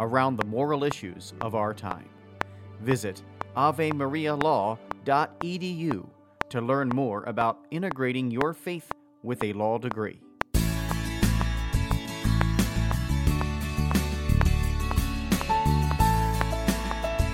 around 0.00 0.36
the 0.36 0.46
moral 0.46 0.82
issues 0.82 1.32
of 1.40 1.54
our 1.54 1.72
time. 1.72 2.08
Visit 2.80 3.22
avemarialaw.edu 3.56 6.08
to 6.48 6.60
learn 6.60 6.88
more 6.88 7.22
about 7.24 7.58
integrating 7.70 8.30
your 8.30 8.52
faith 8.52 8.90
with 9.22 9.42
a 9.44 9.52
law 9.52 9.78
degree. 9.78 10.20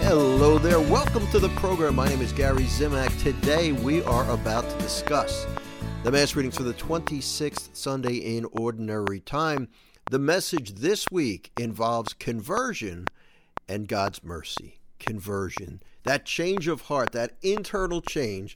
Hello 0.01 0.59
there. 0.59 0.79
Welcome 0.79 1.27
to 1.29 1.41
the 1.41 1.49
program. 1.57 1.97
My 1.97 2.09
name 2.09 2.21
is 2.21 2.33
Gary 2.33 2.65
Zimak. 2.65 3.21
Today 3.21 3.73
we 3.73 4.03
are 4.05 4.31
about 4.31 4.69
to 4.71 4.79
discuss 4.79 5.47
the 6.05 6.13
Mass 6.13 6.37
readings 6.37 6.57
for 6.57 6.63
the 6.63 6.75
26th 6.75 7.75
Sunday 7.75 8.15
in 8.15 8.45
Ordinary 8.53 9.19
Time. 9.19 9.67
The 10.11 10.19
message 10.19 10.75
this 10.75 11.07
week 11.11 11.51
involves 11.59 12.13
conversion 12.13 13.07
and 13.69 13.89
God's 13.89 14.23
mercy. 14.23 14.79
Conversion. 14.99 15.83
That 16.05 16.25
change 16.25 16.69
of 16.69 16.83
heart, 16.83 17.13
that 17.13 17.33
internal 17.43 18.01
change 18.01 18.55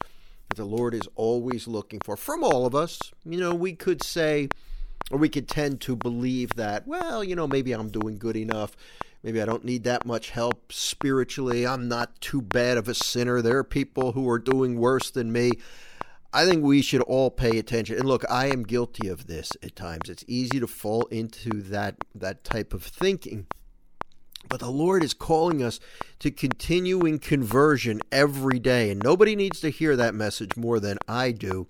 that 0.48 0.56
the 0.56 0.64
Lord 0.64 0.94
is 0.94 1.08
always 1.16 1.66
looking 1.66 2.00
for 2.04 2.16
from 2.16 2.44
all 2.44 2.66
of 2.66 2.74
us. 2.74 3.00
You 3.24 3.40
know, 3.40 3.54
we 3.54 3.72
could 3.72 4.02
say, 4.02 4.48
or 5.10 5.18
we 5.18 5.28
could 5.28 5.48
tend 5.48 5.80
to 5.82 5.96
believe 5.96 6.54
that, 6.54 6.86
well, 6.86 7.24
you 7.24 7.34
know, 7.34 7.48
maybe 7.48 7.72
I'm 7.72 7.90
doing 7.90 8.16
good 8.16 8.36
enough 8.36 8.76
Maybe 9.22 9.42
I 9.42 9.44
don't 9.44 9.64
need 9.64 9.84
that 9.84 10.06
much 10.06 10.30
help 10.30 10.72
spiritually. 10.72 11.66
I'm 11.66 11.88
not 11.88 12.20
too 12.20 12.40
bad 12.40 12.78
of 12.78 12.88
a 12.88 12.94
sinner. 12.94 13.42
There 13.42 13.58
are 13.58 13.64
people 13.64 14.12
who 14.12 14.28
are 14.30 14.38
doing 14.38 14.78
worse 14.78 15.10
than 15.10 15.30
me. 15.30 15.52
I 16.32 16.44
think 16.44 16.64
we 16.64 16.80
should 16.82 17.02
all 17.02 17.30
pay 17.30 17.58
attention. 17.58 17.96
And 17.96 18.06
look, 18.06 18.24
I 18.30 18.46
am 18.46 18.62
guilty 18.62 19.08
of 19.08 19.26
this 19.26 19.50
at 19.62 19.74
times. 19.74 20.08
It's 20.08 20.24
easy 20.28 20.60
to 20.60 20.66
fall 20.66 21.06
into 21.06 21.62
that 21.62 21.96
that 22.14 22.44
type 22.44 22.72
of 22.72 22.84
thinking. 22.84 23.46
But 24.48 24.60
the 24.60 24.70
Lord 24.70 25.02
is 25.04 25.12
calling 25.12 25.62
us 25.62 25.80
to 26.20 26.30
continuing 26.30 27.18
conversion 27.18 28.00
every 28.10 28.58
day. 28.58 28.90
And 28.90 29.02
nobody 29.02 29.36
needs 29.36 29.60
to 29.60 29.70
hear 29.70 29.96
that 29.96 30.14
message 30.14 30.56
more 30.56 30.80
than 30.80 30.98
I 31.06 31.32
do. 31.32 31.66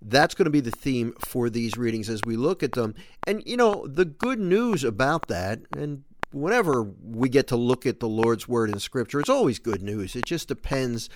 That's 0.00 0.34
going 0.34 0.46
to 0.46 0.50
be 0.50 0.60
the 0.60 0.70
theme 0.70 1.14
for 1.20 1.48
these 1.48 1.76
readings 1.76 2.08
as 2.08 2.20
we 2.26 2.36
look 2.36 2.62
at 2.62 2.72
them. 2.72 2.94
And, 3.26 3.42
you 3.46 3.56
know, 3.56 3.86
the 3.86 4.04
good 4.04 4.40
news 4.40 4.82
about 4.82 5.28
that, 5.28 5.60
and 5.76 6.02
whenever 6.32 6.82
we 6.82 7.28
get 7.28 7.46
to 7.48 7.56
look 7.56 7.86
at 7.86 8.00
the 8.00 8.08
Lord's 8.08 8.48
word 8.48 8.68
in 8.70 8.80
Scripture, 8.80 9.20
it's 9.20 9.30
always 9.30 9.58
good 9.58 9.82
news. 9.82 10.16
It 10.16 10.26
just 10.26 10.48
depends 10.48 11.08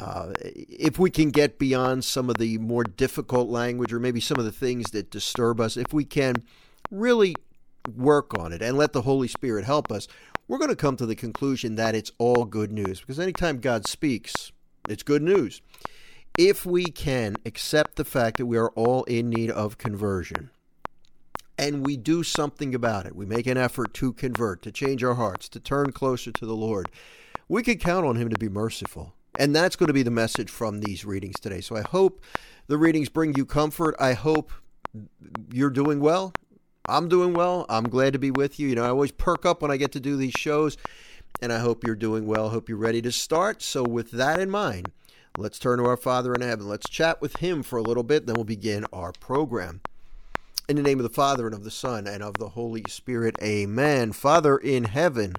uh, 0.00 0.32
if 0.40 0.98
we 0.98 1.10
can 1.10 1.30
get 1.30 1.58
beyond 1.58 2.04
some 2.04 2.28
of 2.28 2.38
the 2.38 2.58
more 2.58 2.84
difficult 2.84 3.48
language 3.48 3.92
or 3.92 4.00
maybe 4.00 4.20
some 4.20 4.38
of 4.38 4.44
the 4.44 4.52
things 4.52 4.90
that 4.90 5.10
disturb 5.10 5.60
us. 5.60 5.76
If 5.76 5.92
we 5.92 6.04
can 6.04 6.36
really 6.90 7.34
work 7.94 8.36
on 8.38 8.52
it 8.52 8.62
and 8.62 8.76
let 8.76 8.92
the 8.92 9.02
Holy 9.02 9.28
Spirit 9.28 9.64
help 9.64 9.92
us, 9.92 10.08
we're 10.48 10.58
going 10.58 10.70
to 10.70 10.76
come 10.76 10.96
to 10.96 11.06
the 11.06 11.14
conclusion 11.14 11.76
that 11.76 11.94
it's 11.94 12.12
all 12.18 12.44
good 12.44 12.72
news 12.72 13.00
because 13.00 13.20
anytime 13.20 13.60
God 13.60 13.86
speaks, 13.86 14.52
it's 14.88 15.02
good 15.02 15.22
news. 15.22 15.62
If 16.36 16.66
we 16.66 16.86
can 16.86 17.36
accept 17.46 17.96
the 17.96 18.04
fact 18.04 18.38
that 18.38 18.46
we 18.46 18.58
are 18.58 18.70
all 18.70 19.04
in 19.04 19.30
need 19.30 19.50
of 19.50 19.78
conversion, 19.78 20.50
and 21.56 21.86
we 21.86 21.96
do 21.96 22.24
something 22.24 22.74
about 22.74 23.06
it. 23.06 23.14
We 23.14 23.26
make 23.26 23.46
an 23.46 23.56
effort 23.56 23.94
to 23.94 24.12
convert, 24.12 24.62
to 24.62 24.72
change 24.72 25.04
our 25.04 25.14
hearts, 25.14 25.48
to 25.50 25.60
turn 25.60 25.92
closer 25.92 26.32
to 26.32 26.46
the 26.46 26.56
Lord. 26.56 26.90
We 27.48 27.62
can 27.62 27.78
count 27.78 28.06
on 28.06 28.16
Him 28.16 28.28
to 28.30 28.38
be 28.38 28.48
merciful. 28.48 29.14
And 29.38 29.54
that's 29.54 29.76
going 29.76 29.88
to 29.88 29.94
be 29.94 30.02
the 30.02 30.10
message 30.10 30.50
from 30.50 30.80
these 30.80 31.04
readings 31.04 31.40
today. 31.40 31.60
So 31.60 31.76
I 31.76 31.82
hope 31.82 32.22
the 32.66 32.78
readings 32.78 33.08
bring 33.08 33.34
you 33.34 33.44
comfort. 33.44 33.94
I 33.98 34.12
hope 34.12 34.52
you're 35.52 35.70
doing 35.70 36.00
well. 36.00 36.32
I'm 36.86 37.08
doing 37.08 37.32
well. 37.32 37.64
I'm 37.68 37.88
glad 37.88 38.12
to 38.12 38.18
be 38.18 38.30
with 38.30 38.60
you. 38.60 38.68
You 38.68 38.74
know, 38.74 38.84
I 38.84 38.88
always 38.88 39.12
perk 39.12 39.46
up 39.46 39.62
when 39.62 39.70
I 39.70 39.76
get 39.76 39.92
to 39.92 40.00
do 40.00 40.16
these 40.16 40.34
shows, 40.34 40.76
and 41.40 41.52
I 41.52 41.58
hope 41.58 41.84
you're 41.84 41.94
doing 41.94 42.26
well. 42.26 42.50
Hope 42.50 42.68
you're 42.68 42.78
ready 42.78 43.00
to 43.02 43.12
start. 43.12 43.62
So, 43.62 43.82
with 43.82 44.10
that 44.12 44.38
in 44.38 44.50
mind, 44.50 44.92
let's 45.38 45.58
turn 45.58 45.78
to 45.78 45.86
our 45.86 45.96
Father 45.96 46.34
in 46.34 46.42
heaven. 46.42 46.68
Let's 46.68 46.88
chat 46.88 47.22
with 47.22 47.38
Him 47.38 47.62
for 47.62 47.78
a 47.78 47.82
little 47.82 48.02
bit, 48.02 48.26
then 48.26 48.34
we'll 48.34 48.44
begin 48.44 48.84
our 48.92 49.12
program. 49.12 49.80
In 50.68 50.76
the 50.76 50.82
name 50.82 50.98
of 50.98 51.04
the 51.04 51.10
Father, 51.10 51.46
and 51.46 51.54
of 51.54 51.64
the 51.64 51.70
Son, 51.70 52.06
and 52.06 52.22
of 52.22 52.34
the 52.34 52.50
Holy 52.50 52.84
Spirit, 52.88 53.36
amen. 53.42 54.12
Father 54.12 54.58
in 54.58 54.84
heaven, 54.84 55.34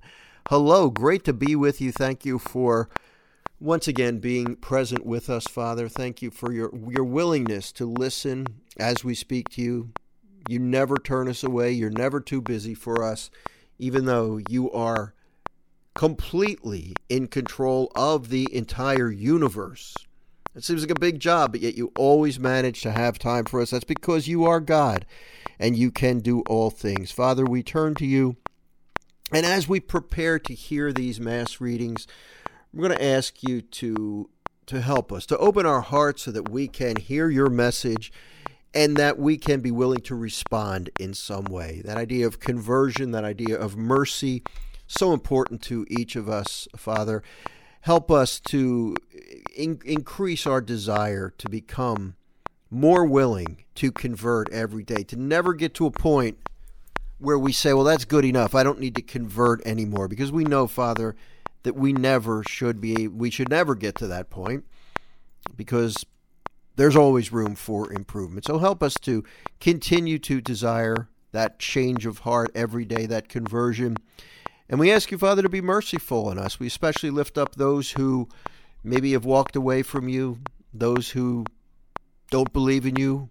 hello. 0.49 0.89
Great 0.89 1.23
to 1.25 1.33
be 1.33 1.55
with 1.55 1.79
you. 1.79 1.91
Thank 1.91 2.25
you 2.25 2.39
for 2.39 2.89
once 3.59 3.87
again 3.87 4.19
being 4.19 4.55
present 4.55 5.05
with 5.05 5.29
us, 5.29 5.45
Father. 5.47 5.87
Thank 5.87 6.21
you 6.21 6.31
for 6.31 6.51
your, 6.51 6.71
your 6.89 7.05
willingness 7.05 7.71
to 7.73 7.85
listen 7.85 8.45
as 8.77 9.03
we 9.03 9.15
speak 9.15 9.49
to 9.49 9.61
you. 9.61 9.89
You 10.47 10.59
never 10.59 10.97
turn 10.97 11.27
us 11.27 11.43
away. 11.43 11.71
You're 11.71 11.89
never 11.89 12.19
too 12.19 12.41
busy 12.41 12.73
for 12.73 13.03
us, 13.03 13.31
even 13.79 14.05
though 14.05 14.39
you 14.49 14.71
are 14.71 15.13
completely 15.95 16.93
in 17.09 17.27
control 17.27 17.91
of 17.95 18.29
the 18.29 18.47
entire 18.53 19.09
universe. 19.09 19.95
It 20.53 20.63
seems 20.63 20.81
like 20.81 20.91
a 20.91 20.99
big 20.99 21.19
job, 21.19 21.51
but 21.51 21.61
yet 21.61 21.75
you 21.75 21.91
always 21.97 22.39
manage 22.39 22.81
to 22.81 22.91
have 22.91 23.17
time 23.17 23.45
for 23.45 23.61
us. 23.61 23.71
That's 23.71 23.83
because 23.83 24.27
you 24.27 24.45
are 24.45 24.59
God 24.59 25.05
and 25.59 25.75
you 25.75 25.91
can 25.91 26.19
do 26.19 26.41
all 26.41 26.69
things. 26.69 27.11
Father, 27.11 27.45
we 27.45 27.63
turn 27.63 27.95
to 27.95 28.05
you. 28.05 28.37
And 29.31 29.45
as 29.45 29.67
we 29.67 29.79
prepare 29.79 30.37
to 30.39 30.53
hear 30.53 30.93
these 30.93 31.19
Mass 31.19 31.59
readings, 31.59 32.07
we're 32.75 32.87
going 32.87 32.99
to 32.99 33.05
ask 33.05 33.41
you 33.41 33.61
to, 33.61 34.29
to 34.67 34.81
help 34.81 35.11
us, 35.11 35.25
to 35.27 35.37
open 35.37 35.65
our 35.65 35.81
hearts 35.81 36.23
so 36.23 36.31
that 36.31 36.49
we 36.49 36.67
can 36.67 36.97
hear 36.97 37.29
your 37.29 37.49
message 37.49 38.11
and 38.73 38.97
that 38.97 39.17
we 39.17 39.37
can 39.37 39.61
be 39.61 39.71
willing 39.71 40.01
to 40.01 40.13
respond 40.13 40.89
in 40.99 41.13
some 41.13 41.45
way. 41.45 41.81
That 41.85 41.97
idea 41.97 42.27
of 42.27 42.39
conversion, 42.39 43.11
that 43.11 43.23
idea 43.23 43.57
of 43.57 43.77
mercy, 43.77 44.43
so 44.85 45.13
important 45.13 45.61
to 45.63 45.85
each 45.89 46.15
of 46.15 46.29
us, 46.29 46.67
Father 46.75 47.23
help 47.85 48.09
us 48.09 48.39
to 48.39 48.95
in- 49.55 49.79
increase 49.85 50.47
our 50.47 50.59
desire 50.59 51.31
to 51.37 51.47
become 51.47 52.15
more 52.71 53.05
willing 53.05 53.63
to 53.75 53.91
convert 53.91 54.51
every 54.51 54.83
day, 54.83 55.03
to 55.03 55.15
never 55.15 55.53
get 55.53 55.75
to 55.75 55.85
a 55.85 55.91
point 55.91 56.35
where 57.19 57.37
we 57.37 57.51
say, 57.51 57.73
well, 57.73 57.83
that's 57.83 58.03
good 58.03 58.25
enough. 58.25 58.55
I 58.55 58.63
don't 58.63 58.79
need 58.79 58.95
to 58.95 59.03
convert 59.03 59.63
anymore 59.67 60.07
because 60.07 60.31
we 60.31 60.43
know, 60.43 60.65
Father, 60.65 61.15
that 61.65 61.75
we 61.75 61.93
never 61.93 62.41
should 62.47 62.79
be, 62.81 63.07
we 63.07 63.29
should 63.29 63.49
never 63.49 63.75
get 63.75 63.95
to 63.95 64.07
that 64.07 64.29
point 64.29 64.63
because 65.55 66.05
there's 66.77 66.95
always 66.95 67.31
room 67.31 67.55
for 67.55 67.91
improvement. 67.93 68.45
So 68.45 68.57
help 68.57 68.81
us 68.81 68.95
to 69.01 69.23
continue 69.59 70.17
to 70.19 70.41
desire 70.41 71.09
that 71.31 71.59
change 71.59 72.05
of 72.05 72.19
heart 72.19 72.49
every 72.55 72.85
day, 72.85 73.05
that 73.05 73.27
conversion 73.29 73.97
and 74.67 74.79
we 74.79 74.91
ask 74.91 75.11
you, 75.11 75.17
Father, 75.17 75.43
to 75.43 75.49
be 75.49 75.61
merciful 75.61 76.27
on 76.27 76.39
us. 76.39 76.59
We 76.59 76.67
especially 76.67 77.11
lift 77.11 77.37
up 77.37 77.55
those 77.55 77.91
who 77.91 78.27
maybe 78.83 79.11
have 79.13 79.25
walked 79.25 79.55
away 79.55 79.83
from 79.83 80.09
you, 80.09 80.39
those 80.73 81.09
who 81.09 81.45
don't 82.31 82.51
believe 82.51 82.85
in 82.85 82.95
you, 82.95 83.29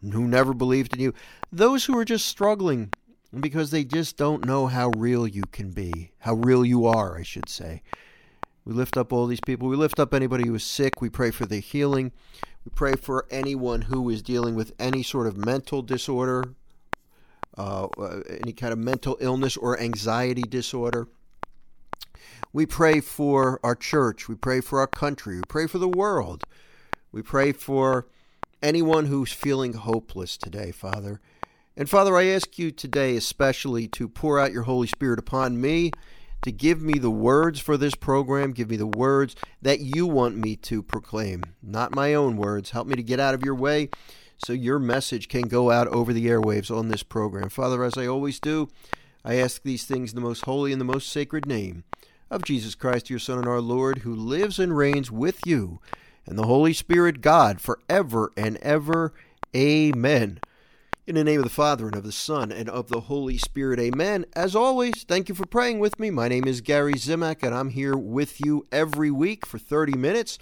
who 0.00 0.28
never 0.28 0.54
believed 0.54 0.94
in 0.94 1.00
you, 1.00 1.14
those 1.50 1.84
who 1.84 1.98
are 1.98 2.04
just 2.04 2.26
struggling 2.26 2.92
because 3.40 3.70
they 3.70 3.84
just 3.84 4.16
don't 4.16 4.44
know 4.44 4.66
how 4.66 4.90
real 4.96 5.26
you 5.26 5.42
can 5.52 5.70
be, 5.70 6.12
how 6.18 6.34
real 6.34 6.64
you 6.64 6.86
are, 6.86 7.16
I 7.16 7.22
should 7.22 7.48
say. 7.48 7.82
We 8.64 8.74
lift 8.74 8.96
up 8.96 9.12
all 9.12 9.26
these 9.26 9.40
people. 9.40 9.68
We 9.68 9.76
lift 9.76 9.98
up 9.98 10.14
anybody 10.14 10.46
who 10.46 10.54
is 10.54 10.64
sick. 10.64 11.00
We 11.00 11.08
pray 11.08 11.30
for 11.30 11.46
their 11.46 11.60
healing. 11.60 12.12
We 12.64 12.70
pray 12.74 12.94
for 12.94 13.26
anyone 13.30 13.82
who 13.82 14.08
is 14.10 14.22
dealing 14.22 14.54
with 14.54 14.72
any 14.78 15.02
sort 15.02 15.26
of 15.26 15.36
mental 15.36 15.82
disorder, 15.82 16.54
uh, 17.58 17.88
any 18.40 18.52
kind 18.52 18.72
of 18.72 18.78
mental 18.78 19.16
illness 19.20 19.56
or 19.56 19.80
anxiety 19.80 20.42
disorder. 20.42 21.08
We 22.52 22.66
pray 22.66 23.00
for 23.00 23.58
our 23.64 23.74
church. 23.74 24.28
We 24.28 24.34
pray 24.34 24.60
for 24.60 24.78
our 24.78 24.86
country. 24.86 25.36
We 25.36 25.42
pray 25.48 25.66
for 25.66 25.78
the 25.78 25.88
world. 25.88 26.44
We 27.10 27.22
pray 27.22 27.52
for 27.52 28.06
anyone 28.62 29.06
who's 29.06 29.32
feeling 29.32 29.72
hopeless 29.72 30.36
today, 30.36 30.70
Father. 30.70 31.20
And 31.76 31.88
Father, 31.88 32.16
I 32.16 32.26
ask 32.26 32.58
you 32.58 32.70
today 32.70 33.16
especially 33.16 33.88
to 33.88 34.08
pour 34.08 34.38
out 34.38 34.52
your 34.52 34.64
Holy 34.64 34.86
Spirit 34.86 35.18
upon 35.18 35.60
me, 35.60 35.90
to 36.42 36.52
give 36.52 36.82
me 36.82 36.98
the 36.98 37.10
words 37.10 37.60
for 37.60 37.76
this 37.76 37.94
program, 37.94 38.52
give 38.52 38.68
me 38.68 38.76
the 38.76 38.86
words 38.86 39.34
that 39.62 39.80
you 39.80 40.06
want 40.06 40.36
me 40.36 40.56
to 40.56 40.82
proclaim, 40.82 41.44
not 41.62 41.94
my 41.94 42.14
own 42.14 42.36
words. 42.36 42.70
Help 42.70 42.86
me 42.86 42.96
to 42.96 43.02
get 43.02 43.20
out 43.20 43.34
of 43.34 43.44
your 43.44 43.54
way 43.54 43.88
so 44.44 44.52
your 44.52 44.78
message 44.78 45.28
can 45.28 45.42
go 45.42 45.70
out 45.70 45.88
over 45.88 46.12
the 46.12 46.26
airwaves 46.26 46.76
on 46.76 46.88
this 46.88 47.02
program. 47.02 47.48
Father, 47.48 47.82
as 47.84 47.96
I 47.96 48.06
always 48.06 48.40
do, 48.40 48.68
I 49.24 49.36
ask 49.36 49.62
these 49.62 49.84
things 49.84 50.10
in 50.10 50.16
the 50.16 50.26
most 50.26 50.44
holy 50.44 50.72
and 50.72 50.80
the 50.80 50.84
most 50.84 51.08
sacred 51.10 51.46
name 51.46 51.84
of 52.28 52.44
Jesus 52.44 52.74
Christ, 52.74 53.08
your 53.08 53.18
Son 53.18 53.38
and 53.38 53.46
our 53.46 53.60
Lord, 53.60 53.98
who 53.98 54.14
lives 54.14 54.58
and 54.58 54.76
reigns 54.76 55.10
with 55.10 55.46
you 55.46 55.80
and 56.26 56.38
the 56.38 56.46
Holy 56.46 56.72
Spirit, 56.72 57.20
God, 57.20 57.60
forever 57.60 58.32
and 58.36 58.56
ever. 58.58 59.12
Amen. 59.54 60.40
In 61.04 61.16
the 61.16 61.24
name 61.24 61.40
of 61.40 61.44
the 61.44 61.50
Father, 61.50 61.86
and 61.86 61.96
of 61.96 62.04
the 62.04 62.12
Son, 62.12 62.52
and 62.52 62.68
of 62.68 62.86
the 62.86 63.00
Holy 63.00 63.36
Spirit, 63.36 63.80
amen. 63.80 64.24
As 64.34 64.54
always, 64.54 65.02
thank 65.02 65.28
you 65.28 65.34
for 65.34 65.44
praying 65.44 65.80
with 65.80 65.98
me. 65.98 66.10
My 66.10 66.28
name 66.28 66.46
is 66.46 66.60
Gary 66.60 66.92
Zimak, 66.92 67.42
and 67.42 67.52
I'm 67.52 67.70
here 67.70 67.96
with 67.96 68.40
you 68.40 68.68
every 68.70 69.10
week 69.10 69.44
for 69.44 69.58
30 69.58 69.98
minutes. 69.98 70.38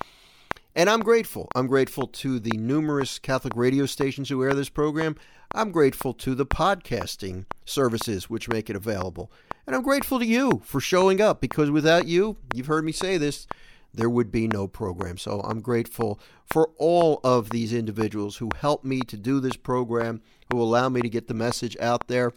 And 0.76 0.90
I'm 0.90 1.00
grateful. 1.00 1.48
I'm 1.54 1.66
grateful 1.66 2.06
to 2.08 2.38
the 2.38 2.58
numerous 2.58 3.18
Catholic 3.18 3.56
radio 3.56 3.86
stations 3.86 4.28
who 4.28 4.44
air 4.44 4.52
this 4.52 4.68
program. 4.68 5.16
I'm 5.54 5.72
grateful 5.72 6.12
to 6.12 6.34
the 6.34 6.44
podcasting 6.44 7.46
services 7.64 8.28
which 8.28 8.50
make 8.50 8.68
it 8.68 8.76
available. 8.76 9.32
And 9.66 9.74
I'm 9.74 9.82
grateful 9.82 10.18
to 10.18 10.26
you 10.26 10.60
for 10.62 10.78
showing 10.78 11.22
up 11.22 11.40
because 11.40 11.70
without 11.70 12.06
you, 12.06 12.36
you've 12.54 12.66
heard 12.66 12.84
me 12.84 12.92
say 12.92 13.16
this, 13.16 13.46
there 13.92 14.10
would 14.10 14.30
be 14.30 14.46
no 14.46 14.68
program. 14.68 15.18
So 15.18 15.40
I'm 15.40 15.60
grateful 15.60 16.20
for 16.44 16.70
all 16.78 17.20
of 17.24 17.50
these 17.50 17.72
individuals 17.72 18.36
who 18.36 18.50
help 18.60 18.84
me 18.84 19.00
to 19.00 19.16
do 19.16 19.40
this 19.40 19.56
program, 19.56 20.22
who 20.52 20.60
allow 20.60 20.88
me 20.88 21.00
to 21.02 21.08
get 21.08 21.28
the 21.28 21.34
message 21.34 21.76
out 21.80 22.08
there. 22.08 22.32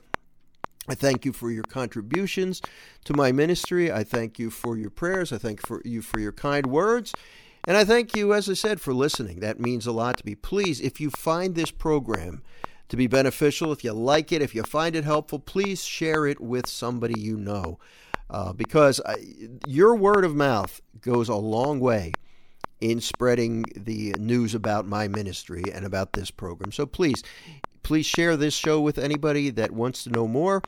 I 0.88 0.95
thank 0.95 1.23
you 1.23 1.31
for 1.31 1.50
your 1.50 1.63
contributions 1.63 2.61
to 3.05 3.15
my 3.15 3.31
ministry. 3.31 3.91
I 3.91 4.03
thank 4.03 4.38
you 4.38 4.50
for 4.50 4.77
your 4.77 4.89
prayers. 4.89 5.31
I 5.31 5.38
thank 5.38 5.65
for 5.65 5.81
you 5.85 6.01
for 6.01 6.19
your 6.19 6.33
kind 6.33 6.65
words. 6.65 7.13
And 7.65 7.77
I 7.77 7.85
thank 7.85 8.15
you, 8.15 8.33
as 8.33 8.50
I 8.50 8.53
said, 8.55 8.81
for 8.81 8.94
listening. 8.94 9.39
That 9.39 9.59
means 9.59 9.88
a 9.88 9.94
lot 9.94 10.17
to 10.17 10.25
me. 10.25 10.35
Please, 10.35 10.81
if 10.81 11.00
you 11.00 11.09
find 11.09 11.55
this 11.55 11.71
program 11.71 12.44
to 12.89 12.97
be 12.97 13.07
beneficial, 13.07 13.71
if 13.71 13.85
you 13.85 13.94
like 13.94 14.33
it, 14.33 14.41
if 14.41 14.53
you 14.53 14.63
find 14.63 14.97
it 14.97 15.05
helpful, 15.05 15.39
please 15.39 15.85
share 15.85 16.25
it 16.25 16.41
with 16.41 16.67
somebody 16.67 17.17
you 17.17 17.38
know 17.38 17.79
uh, 18.33 18.51
because 18.51 19.00
I, 19.06 19.15
your 19.68 19.95
word 19.95 20.25
of 20.25 20.35
mouth 20.35 20.81
goes 21.01 21.30
a 21.30 21.35
long 21.35 21.80
way 21.80 22.13
in 22.81 23.00
spreading 23.00 23.63
the 23.77 24.13
news 24.18 24.56
about 24.56 24.85
my 24.88 25.07
ministry 25.07 25.63
and 25.71 25.85
about 25.85 26.13
this 26.13 26.31
program. 26.31 26.71
So 26.71 26.85
please, 26.85 27.24
please 27.83 28.07
share 28.07 28.35
this 28.35 28.56
show 28.56 28.81
with 28.81 28.97
anybody 28.97 29.51
that 29.51 29.71
wants 29.71 30.03
to 30.03 30.09
know 30.09 30.27
more, 30.27 30.63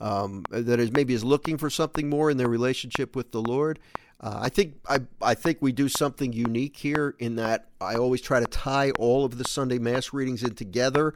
um, 0.00 0.44
that 0.50 0.80
is 0.80 0.92
maybe 0.92 1.14
is 1.14 1.24
looking 1.24 1.56
for 1.56 1.70
something 1.70 2.10
more 2.10 2.30
in 2.30 2.36
their 2.36 2.48
relationship 2.48 3.14
with 3.14 3.30
the 3.30 3.40
Lord. 3.40 3.78
Uh, 4.20 4.40
I 4.42 4.48
think 4.48 4.74
I, 4.88 5.00
I 5.22 5.34
think 5.34 5.58
we 5.60 5.70
do 5.70 5.88
something 5.88 6.32
unique 6.32 6.76
here 6.76 7.14
in 7.18 7.36
that 7.36 7.68
I 7.80 7.94
always 7.94 8.22
try 8.22 8.40
to 8.40 8.46
tie 8.46 8.90
all 8.92 9.24
of 9.24 9.38
the 9.38 9.44
Sunday 9.44 9.78
Mass 9.78 10.12
readings 10.12 10.42
in 10.42 10.54
together 10.54 11.14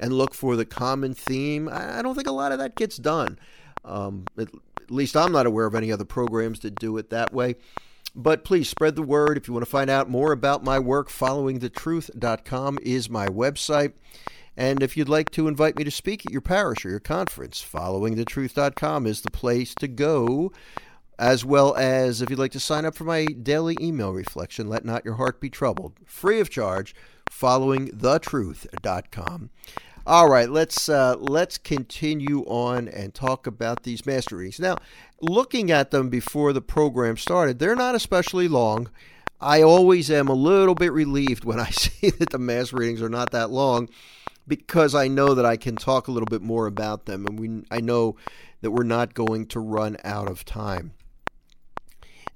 and 0.00 0.12
look 0.12 0.34
for 0.34 0.56
the 0.56 0.64
common 0.64 1.14
theme. 1.14 1.68
I, 1.68 2.00
I 2.00 2.02
don't 2.02 2.14
think 2.14 2.26
a 2.26 2.32
lot 2.32 2.52
of 2.52 2.58
that 2.58 2.74
gets 2.74 2.96
done. 2.96 3.38
Um, 3.84 4.24
at 4.86 4.94
least 4.94 5.16
I'm 5.16 5.32
not 5.32 5.46
aware 5.46 5.66
of 5.66 5.74
any 5.74 5.90
other 5.90 6.04
programs 6.04 6.60
that 6.60 6.76
do 6.76 6.96
it 6.96 7.10
that 7.10 7.32
way. 7.32 7.56
But 8.14 8.44
please 8.44 8.68
spread 8.68 8.96
the 8.96 9.02
word. 9.02 9.36
If 9.36 9.46
you 9.46 9.52
want 9.52 9.64
to 9.64 9.70
find 9.70 9.90
out 9.90 10.08
more 10.08 10.32
about 10.32 10.64
my 10.64 10.78
work, 10.78 11.10
followingthetruth.com 11.10 12.78
is 12.82 13.10
my 13.10 13.26
website. 13.26 13.92
And 14.56 14.82
if 14.82 14.96
you'd 14.96 15.08
like 15.08 15.30
to 15.30 15.48
invite 15.48 15.76
me 15.76 15.84
to 15.84 15.90
speak 15.90 16.24
at 16.24 16.32
your 16.32 16.40
parish 16.40 16.86
or 16.86 16.90
your 16.90 17.00
conference, 17.00 17.62
followingthetruth.com 17.62 19.06
is 19.06 19.20
the 19.20 19.30
place 19.30 19.74
to 19.76 19.88
go. 19.88 20.52
As 21.18 21.44
well 21.44 21.74
as 21.76 22.22
if 22.22 22.30
you'd 22.30 22.38
like 22.38 22.52
to 22.52 22.60
sign 22.60 22.84
up 22.84 22.94
for 22.94 23.04
my 23.04 23.24
daily 23.24 23.76
email 23.80 24.12
reflection, 24.12 24.68
Let 24.68 24.84
Not 24.84 25.04
Your 25.04 25.14
Heart 25.14 25.40
Be 25.40 25.50
Troubled, 25.50 25.94
free 26.04 26.40
of 26.40 26.50
charge, 26.50 26.94
followingthetruth.com. 27.30 29.50
All 30.08 30.28
right, 30.28 30.48
let's 30.48 30.88
uh, 30.88 31.16
let's 31.18 31.58
continue 31.58 32.44
on 32.44 32.86
and 32.86 33.12
talk 33.12 33.48
about 33.48 33.82
these 33.82 34.06
Mass 34.06 34.30
readings. 34.30 34.60
Now, 34.60 34.76
looking 35.20 35.72
at 35.72 35.90
them 35.90 36.10
before 36.10 36.52
the 36.52 36.60
program 36.60 37.16
started, 37.16 37.58
they're 37.58 37.74
not 37.74 37.96
especially 37.96 38.46
long. 38.46 38.88
I 39.40 39.62
always 39.62 40.08
am 40.08 40.28
a 40.28 40.34
little 40.34 40.76
bit 40.76 40.92
relieved 40.92 41.44
when 41.44 41.58
I 41.58 41.70
see 41.70 42.10
that 42.10 42.30
the 42.30 42.38
mass 42.38 42.72
readings 42.72 43.02
are 43.02 43.08
not 43.08 43.32
that 43.32 43.50
long 43.50 43.88
because 44.46 44.94
I 44.94 45.08
know 45.08 45.34
that 45.34 45.44
I 45.44 45.56
can 45.56 45.74
talk 45.74 46.06
a 46.06 46.12
little 46.12 46.26
bit 46.26 46.40
more 46.40 46.68
about 46.68 47.06
them 47.06 47.26
and 47.26 47.38
we 47.38 47.64
I 47.70 47.80
know 47.80 48.14
that 48.60 48.70
we're 48.70 48.84
not 48.84 49.12
going 49.12 49.46
to 49.46 49.60
run 49.60 49.96
out 50.04 50.30
of 50.30 50.44
time. 50.44 50.92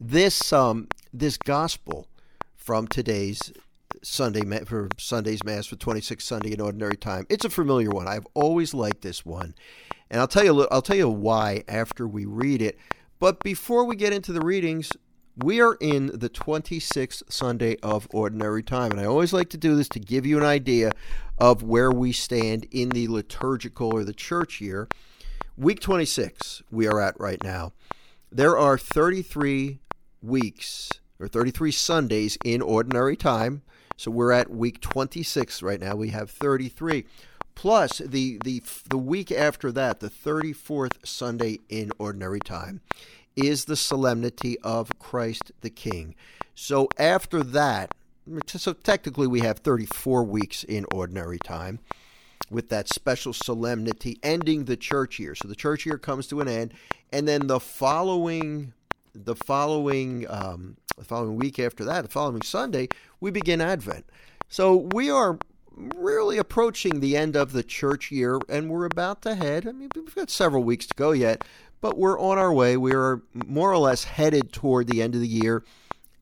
This 0.00 0.52
um 0.52 0.88
this 1.12 1.36
gospel 1.36 2.08
from 2.56 2.88
today's 2.88 3.52
Sunday 4.02 4.42
for 4.64 4.88
Sunday's 4.98 5.44
Mass 5.44 5.66
for 5.66 5.76
26 5.76 6.24
Sunday 6.24 6.52
in 6.52 6.60
Ordinary 6.60 6.96
Time. 6.96 7.26
It's 7.28 7.44
a 7.44 7.50
familiar 7.50 7.90
one. 7.90 8.08
I've 8.08 8.26
always 8.34 8.72
liked 8.74 9.02
this 9.02 9.24
one, 9.26 9.54
and 10.10 10.20
I'll 10.20 10.28
tell 10.28 10.44
you 10.44 10.66
I'll 10.70 10.82
tell 10.82 10.96
you 10.96 11.08
why 11.08 11.64
after 11.68 12.06
we 12.06 12.24
read 12.24 12.62
it. 12.62 12.78
But 13.18 13.40
before 13.40 13.84
we 13.84 13.96
get 13.96 14.12
into 14.12 14.32
the 14.32 14.40
readings, 14.40 14.92
we 15.36 15.60
are 15.60 15.76
in 15.80 16.06
the 16.14 16.28
26th 16.28 17.22
Sunday 17.30 17.76
of 17.82 18.08
Ordinary 18.10 18.62
Time, 18.62 18.90
and 18.90 19.00
I 19.00 19.04
always 19.04 19.32
like 19.32 19.50
to 19.50 19.58
do 19.58 19.76
this 19.76 19.88
to 19.90 20.00
give 20.00 20.26
you 20.26 20.38
an 20.38 20.44
idea 20.44 20.92
of 21.38 21.62
where 21.62 21.90
we 21.90 22.12
stand 22.12 22.66
in 22.70 22.90
the 22.90 23.08
liturgical 23.08 23.94
or 23.94 24.04
the 24.04 24.12
church 24.12 24.60
year. 24.60 24.88
Week 25.56 25.80
26, 25.80 26.62
we 26.70 26.86
are 26.86 27.00
at 27.00 27.18
right 27.20 27.42
now. 27.42 27.72
There 28.32 28.56
are 28.56 28.78
33 28.78 29.80
weeks 30.22 30.90
or 31.18 31.28
33 31.28 31.70
Sundays 31.72 32.38
in 32.44 32.62
Ordinary 32.62 33.16
Time. 33.16 33.62
So 34.00 34.10
we're 34.10 34.32
at 34.32 34.48
week 34.48 34.80
26 34.80 35.62
right 35.62 35.78
now. 35.78 35.94
We 35.94 36.08
have 36.08 36.30
33. 36.30 37.04
Plus 37.54 37.98
the 37.98 38.38
the 38.42 38.62
the 38.88 38.96
week 38.96 39.30
after 39.30 39.70
that, 39.72 40.00
the 40.00 40.08
34th 40.08 41.06
Sunday 41.06 41.58
in 41.68 41.92
ordinary 41.98 42.40
time 42.40 42.80
is 43.36 43.66
the 43.66 43.76
solemnity 43.76 44.58
of 44.60 44.98
Christ 44.98 45.52
the 45.60 45.68
King. 45.68 46.14
So 46.54 46.88
after 46.96 47.42
that, 47.42 47.94
so 48.46 48.72
technically 48.72 49.26
we 49.26 49.40
have 49.40 49.58
34 49.58 50.24
weeks 50.24 50.64
in 50.64 50.86
ordinary 50.94 51.38
time 51.38 51.78
with 52.50 52.70
that 52.70 52.88
special 52.88 53.34
solemnity 53.34 54.18
ending 54.22 54.64
the 54.64 54.78
church 54.78 55.18
year. 55.18 55.34
So 55.34 55.46
the 55.46 55.54
church 55.54 55.84
year 55.84 55.98
comes 55.98 56.26
to 56.28 56.40
an 56.40 56.48
end, 56.48 56.72
and 57.12 57.28
then 57.28 57.48
the 57.48 57.60
following 57.60 58.72
the 59.14 59.36
following 59.36 60.24
um, 60.30 60.78
the 60.96 61.04
following 61.04 61.36
week 61.36 61.58
after 61.58 61.84
that, 61.84 62.02
the 62.02 62.10
following 62.10 62.42
Sunday, 62.42 62.88
we 63.20 63.30
begin 63.30 63.60
Advent. 63.60 64.06
So 64.48 64.88
we 64.92 65.10
are 65.10 65.38
really 65.96 66.38
approaching 66.38 67.00
the 67.00 67.16
end 67.16 67.36
of 67.36 67.52
the 67.52 67.62
church 67.62 68.10
year, 68.10 68.38
and 68.48 68.70
we're 68.70 68.84
about 68.84 69.22
to 69.22 69.34
head. 69.34 69.66
I 69.66 69.72
mean, 69.72 69.90
we've 69.94 70.14
got 70.14 70.30
several 70.30 70.62
weeks 70.62 70.86
to 70.86 70.94
go 70.94 71.12
yet, 71.12 71.44
but 71.80 71.96
we're 71.96 72.18
on 72.20 72.38
our 72.38 72.52
way. 72.52 72.76
We 72.76 72.92
are 72.92 73.22
more 73.46 73.72
or 73.72 73.78
less 73.78 74.04
headed 74.04 74.52
toward 74.52 74.86
the 74.86 75.02
end 75.02 75.14
of 75.14 75.20
the 75.20 75.28
year 75.28 75.64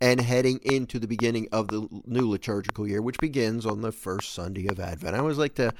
and 0.00 0.20
heading 0.20 0.60
into 0.62 0.98
the 0.98 1.08
beginning 1.08 1.48
of 1.50 1.68
the 1.68 1.88
new 2.06 2.28
liturgical 2.28 2.86
year, 2.86 3.02
which 3.02 3.18
begins 3.18 3.66
on 3.66 3.82
the 3.82 3.90
first 3.90 4.32
Sunday 4.32 4.68
of 4.68 4.78
Advent. 4.78 5.16
I 5.16 5.18
always 5.18 5.38
like 5.38 5.54
to 5.56 5.72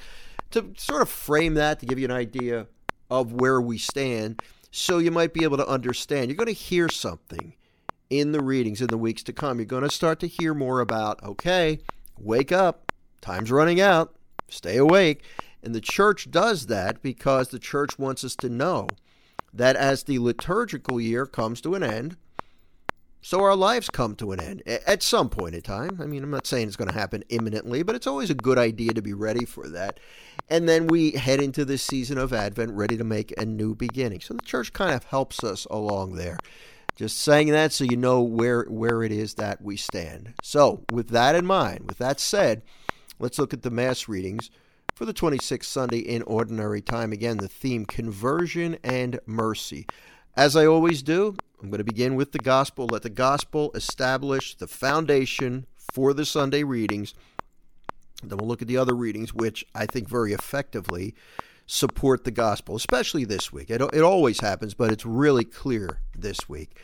to 0.51 0.73
sort 0.79 1.03
of 1.03 1.11
frame 1.11 1.55
that 1.55 1.79
to 1.79 1.87
give 1.87 1.99
you 1.99 2.07
an 2.07 2.11
idea 2.11 2.67
of 3.11 3.35
where 3.35 3.61
we 3.61 3.77
stand, 3.77 4.43
so 4.71 4.97
you 4.97 5.11
might 5.11 5.35
be 5.35 5.45
able 5.45 5.59
to 5.59 5.69
understand. 5.69 6.31
You're 6.31 6.37
going 6.37 6.47
to 6.47 6.53
hear 6.53 6.89
something 6.89 7.53
in 8.11 8.33
the 8.33 8.43
readings 8.43 8.81
in 8.81 8.89
the 8.89 8.99
weeks 8.99 9.23
to 9.25 9.33
come. 9.33 9.59
You're 9.59 9.67
going 9.67 9.83
to 9.83 9.91
start 9.91 10.21
to 10.21 10.27
hear 10.27 10.55
more 10.55 10.81
about, 10.81 11.23
okay, 11.23 11.79
wake 12.19 12.53
up, 12.53 12.93
time's 13.21 13.51
running 13.51 13.81
out, 13.81 14.15
stay 14.49 14.77
awake. 14.77 15.23
And 15.63 15.75
the 15.75 15.81
church 15.81 16.31
does 16.31 16.67
that 16.67 17.03
because 17.03 17.49
the 17.49 17.59
church 17.59 17.99
wants 17.99 18.25
us 18.25 18.37
to 18.37 18.49
know 18.49 18.89
that 19.53 19.77
as 19.77 20.05
the 20.05 20.19
liturgical 20.19 21.01
year 21.01 21.27
comes 21.27 21.61
to 21.63 21.75
an 21.75 21.83
end, 21.83 22.17
so 23.21 23.43
our 23.43 23.57
lives 23.57 23.91
come 23.91 24.15
to 24.17 24.33
an 24.33 24.41
end 24.41 24.63
at 24.67 25.03
some 25.03 25.29
point 25.29 25.55
in 25.55 25.61
time. 25.61 25.99
I 26.01 26.07
mean, 26.07 26.23
I'm 26.23 26.31
not 26.31 26.47
saying 26.47 26.69
it's 26.69 26.77
going 26.77 26.89
to 26.89 26.95
happen 26.95 27.25
imminently, 27.29 27.83
but 27.83 27.97
it's 27.97 28.07
always 28.07 28.31
a 28.31 28.35
good 28.35 28.59
idea 28.59 28.93
to 28.93 29.03
be 29.03 29.13
ready 29.13 29.45
for 29.45 29.69
that. 29.69 29.99
And 30.49 30.69
then 30.69 30.87
we 30.87 31.11
head 31.11 31.41
into 31.41 31.65
this 31.65 31.83
season 31.83 32.17
of 32.17 32.33
Advent 32.33 32.73
ready 32.73 32.97
to 32.97 33.05
make 33.05 33.35
a 33.37 33.45
new 33.45 33.75
beginning. 33.75 34.21
So 34.21 34.35
the 34.35 34.43
church 34.43 34.73
kind 34.73 34.95
of 34.95 35.05
helps 35.05 35.43
us 35.43 35.67
along 35.67 36.15
there. 36.15 36.39
Just 36.99 37.21
saying 37.21 37.51
that 37.51 37.73
so 37.73 37.85
you 37.85 37.97
know 37.97 38.21
where 38.23 38.65
where 38.65 39.05
it 39.05 39.13
is 39.13 39.35
that 39.35 39.63
we 39.63 39.77
stand. 39.77 40.35
So, 40.43 40.83
with 40.91 41.11
that 41.11 41.37
in 41.37 41.47
mind, 41.47 41.85
with 41.87 41.99
that 41.99 42.19
said, 42.19 42.63
let's 43.21 43.39
look 43.39 43.55
at 43.55 43.63
the 43.63 43.71
mass 43.71 44.09
readings 44.09 44.51
for 44.97 45.05
the 45.05 45.15
26th 45.15 45.67
Sunday 45.67 46.01
in 46.01 46.23
ordinary 46.23 46.81
time. 46.81 47.13
Again, 47.13 47.37
the 47.37 47.47
theme 47.47 47.87
conversion 47.87 48.79
and 48.83 49.21
mercy. 49.27 49.87
As 50.37 50.57
I 50.57 50.67
always 50.67 51.05
do, 51.05 51.37
I'm 51.63 51.71
going 51.71 51.79
to 51.79 51.85
begin 51.85 52.17
with 52.17 52.33
the 52.33 52.41
gospel. 52.41 52.89
Let 52.91 53.03
the 53.03 53.11
gospel 53.11 53.71
establish 53.77 54.57
the 54.57 54.67
foundation 54.67 55.67
for 55.77 56.13
the 56.13 56.25
Sunday 56.25 56.65
readings. 56.65 57.15
Then 58.25 58.39
we'll 58.39 58.49
look 58.49 58.61
at 58.61 58.67
the 58.67 58.77
other 58.77 58.97
readings, 58.97 59.33
which 59.33 59.65
I 59.73 59.87
think 59.87 60.09
very 60.09 60.33
effectively 60.33 61.15
support 61.69 62.25
the 62.25 62.31
gospel, 62.31 62.75
especially 62.75 63.25
this 63.25 63.53
week. 63.53 63.71
It, 63.71 63.83
it 63.93 64.01
always 64.01 64.41
happens, 64.41 64.75
but 64.75 64.91
it's 64.91 65.07
really 65.07 65.45
clear 65.45 66.01
this 66.17 66.49
week. 66.49 66.77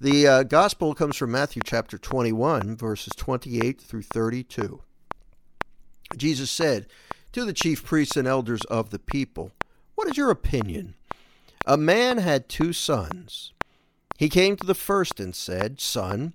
The 0.00 0.26
uh, 0.26 0.42
gospel 0.44 0.94
comes 0.94 1.16
from 1.16 1.30
Matthew 1.30 1.60
chapter 1.62 1.98
21, 1.98 2.74
verses 2.74 3.12
28 3.16 3.80
through 3.80 4.02
32. 4.02 4.82
Jesus 6.16 6.50
said 6.50 6.86
to 7.32 7.44
the 7.44 7.52
chief 7.52 7.84
priests 7.84 8.16
and 8.16 8.26
elders 8.26 8.62
of 8.64 8.90
the 8.90 8.98
people, 8.98 9.52
What 9.94 10.08
is 10.08 10.16
your 10.16 10.30
opinion? 10.30 10.94
A 11.66 11.76
man 11.76 12.16
had 12.16 12.48
two 12.48 12.72
sons. 12.72 13.52
He 14.16 14.30
came 14.30 14.56
to 14.56 14.66
the 14.66 14.74
first 14.74 15.20
and 15.20 15.36
said, 15.36 15.82
Son, 15.82 16.32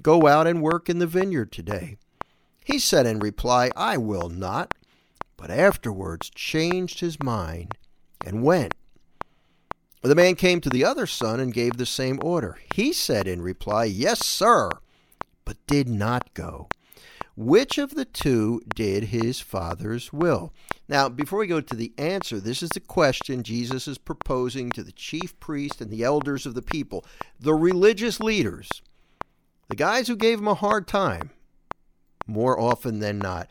go 0.00 0.28
out 0.28 0.46
and 0.46 0.62
work 0.62 0.88
in 0.88 1.00
the 1.00 1.06
vineyard 1.08 1.50
today. 1.50 1.96
He 2.64 2.78
said 2.78 3.06
in 3.06 3.18
reply, 3.18 3.70
I 3.76 3.96
will 3.96 4.28
not, 4.28 4.74
but 5.40 5.50
afterwards 5.50 6.30
changed 6.34 7.00
his 7.00 7.22
mind 7.22 7.74
and 8.24 8.42
went. 8.42 8.74
The 10.02 10.14
man 10.14 10.34
came 10.34 10.60
to 10.60 10.70
the 10.70 10.84
other 10.84 11.06
son 11.06 11.40
and 11.40 11.52
gave 11.52 11.76
the 11.76 11.86
same 11.86 12.20
order. 12.22 12.58
He 12.74 12.92
said 12.92 13.26
in 13.26 13.40
reply, 13.40 13.84
Yes, 13.84 14.24
sir, 14.24 14.70
but 15.46 15.56
did 15.66 15.88
not 15.88 16.34
go. 16.34 16.68
Which 17.36 17.78
of 17.78 17.94
the 17.94 18.04
two 18.04 18.60
did 18.74 19.04
his 19.04 19.40
father's 19.40 20.12
will? 20.12 20.52
Now, 20.88 21.08
before 21.08 21.38
we 21.38 21.46
go 21.46 21.62
to 21.62 21.76
the 21.76 21.92
answer, 21.96 22.38
this 22.38 22.62
is 22.62 22.70
the 22.70 22.80
question 22.80 23.42
Jesus 23.42 23.88
is 23.88 23.96
proposing 23.96 24.68
to 24.70 24.82
the 24.82 24.92
chief 24.92 25.38
priest 25.40 25.80
and 25.80 25.90
the 25.90 26.04
elders 26.04 26.44
of 26.44 26.54
the 26.54 26.62
people, 26.62 27.04
the 27.38 27.54
religious 27.54 28.20
leaders, 28.20 28.68
the 29.68 29.76
guys 29.76 30.08
who 30.08 30.16
gave 30.16 30.38
him 30.38 30.48
a 30.48 30.54
hard 30.54 30.86
time, 30.86 31.30
more 32.26 32.60
often 32.60 33.00
than 33.00 33.18
not. 33.18 33.48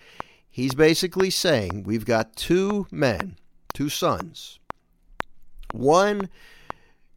He's 0.50 0.76
basically 0.76 1.30
saying 1.30 1.84
we've 1.84 2.06
got 2.06 2.36
two 2.36 2.88
men, 2.92 3.38
two 3.74 3.90
sons. 3.90 4.60
One, 5.72 6.30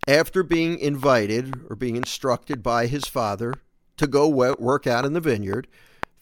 after 0.06 0.42
being 0.42 0.78
invited 0.78 1.54
or 1.68 1.76
being 1.76 1.96
instructed 1.96 2.62
by 2.62 2.86
his 2.86 3.04
father 3.04 3.54
to 3.96 4.06
go 4.06 4.28
work 4.28 4.86
out 4.86 5.04
in 5.04 5.12
the 5.12 5.20
vineyard, 5.20 5.66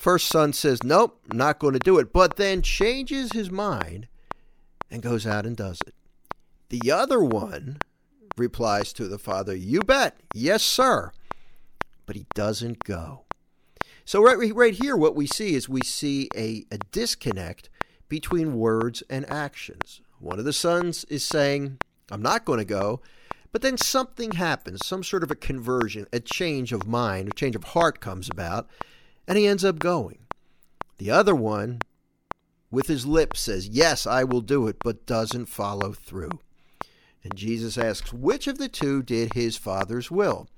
First 0.01 0.29
son 0.29 0.55
says, 0.55 0.83
Nope, 0.83 1.21
not 1.31 1.59
going 1.59 1.75
to 1.75 1.79
do 1.79 1.99
it, 1.99 2.11
but 2.11 2.37
then 2.37 2.63
changes 2.63 3.33
his 3.33 3.51
mind 3.51 4.09
and 4.91 5.03
goes 5.03 5.27
out 5.27 5.45
and 5.45 5.55
does 5.55 5.79
it. 5.87 5.95
The 6.71 6.91
other 6.91 7.21
one 7.23 7.81
replies 8.39 8.95
to 8.95 9.09
the 9.09 9.19
father, 9.19 9.55
You 9.55 9.81
bet, 9.81 10.19
yes, 10.35 10.63
sir. 10.63 11.13
But 12.07 12.17
he 12.17 12.25
doesn't 12.35 12.83
go. 12.83 13.27
So, 14.11 14.21
right, 14.21 14.53
right 14.57 14.75
here, 14.75 14.97
what 14.97 15.15
we 15.15 15.29
see 15.29 15.55
is 15.55 15.69
we 15.69 15.83
see 15.83 16.29
a, 16.35 16.65
a 16.73 16.79
disconnect 16.91 17.71
between 18.09 18.59
words 18.59 19.05
and 19.09 19.25
actions. 19.31 20.01
One 20.19 20.41
of 20.41 20.45
the 20.45 20.53
sons 20.53 21.05
is 21.05 21.23
saying, 21.23 21.79
I'm 22.11 22.21
not 22.21 22.45
going 22.45 22.59
to 22.59 22.65
go. 22.65 23.03
But 23.53 23.63
then 23.63 23.79
something 23.79 24.33
happens, 24.33 24.85
some 24.85 25.05
sort 25.05 25.23
of 25.23 25.31
a 25.31 25.37
conversion, 25.37 26.09
a 26.13 26.19
change 26.19 26.73
of 26.73 26.89
mind, 26.89 27.29
a 27.29 27.33
change 27.33 27.55
of 27.55 27.63
heart 27.63 28.01
comes 28.01 28.29
about, 28.29 28.69
and 29.29 29.39
he 29.39 29.47
ends 29.47 29.65
up 29.65 29.79
going. 29.79 30.27
The 30.99 31.13
other 31.13 31.37
one, 31.37 31.79
with 32.69 32.89
his 32.89 33.07
lips, 33.07 33.39
says, 33.39 33.69
Yes, 33.69 34.09
I 34.09 34.25
will 34.25 34.41
do 34.41 34.67
it, 34.67 34.79
but 34.83 35.07
doesn't 35.07 35.47
follow 35.47 35.93
through. 35.93 36.41
And 37.23 37.37
Jesus 37.37 37.79
asks, 37.79 38.13
Which 38.13 38.49
of 38.49 38.59
the 38.59 38.69
two 38.69 39.05
did 39.05 39.35
his 39.35 39.57
father's 39.57 40.11
will? 40.11 40.49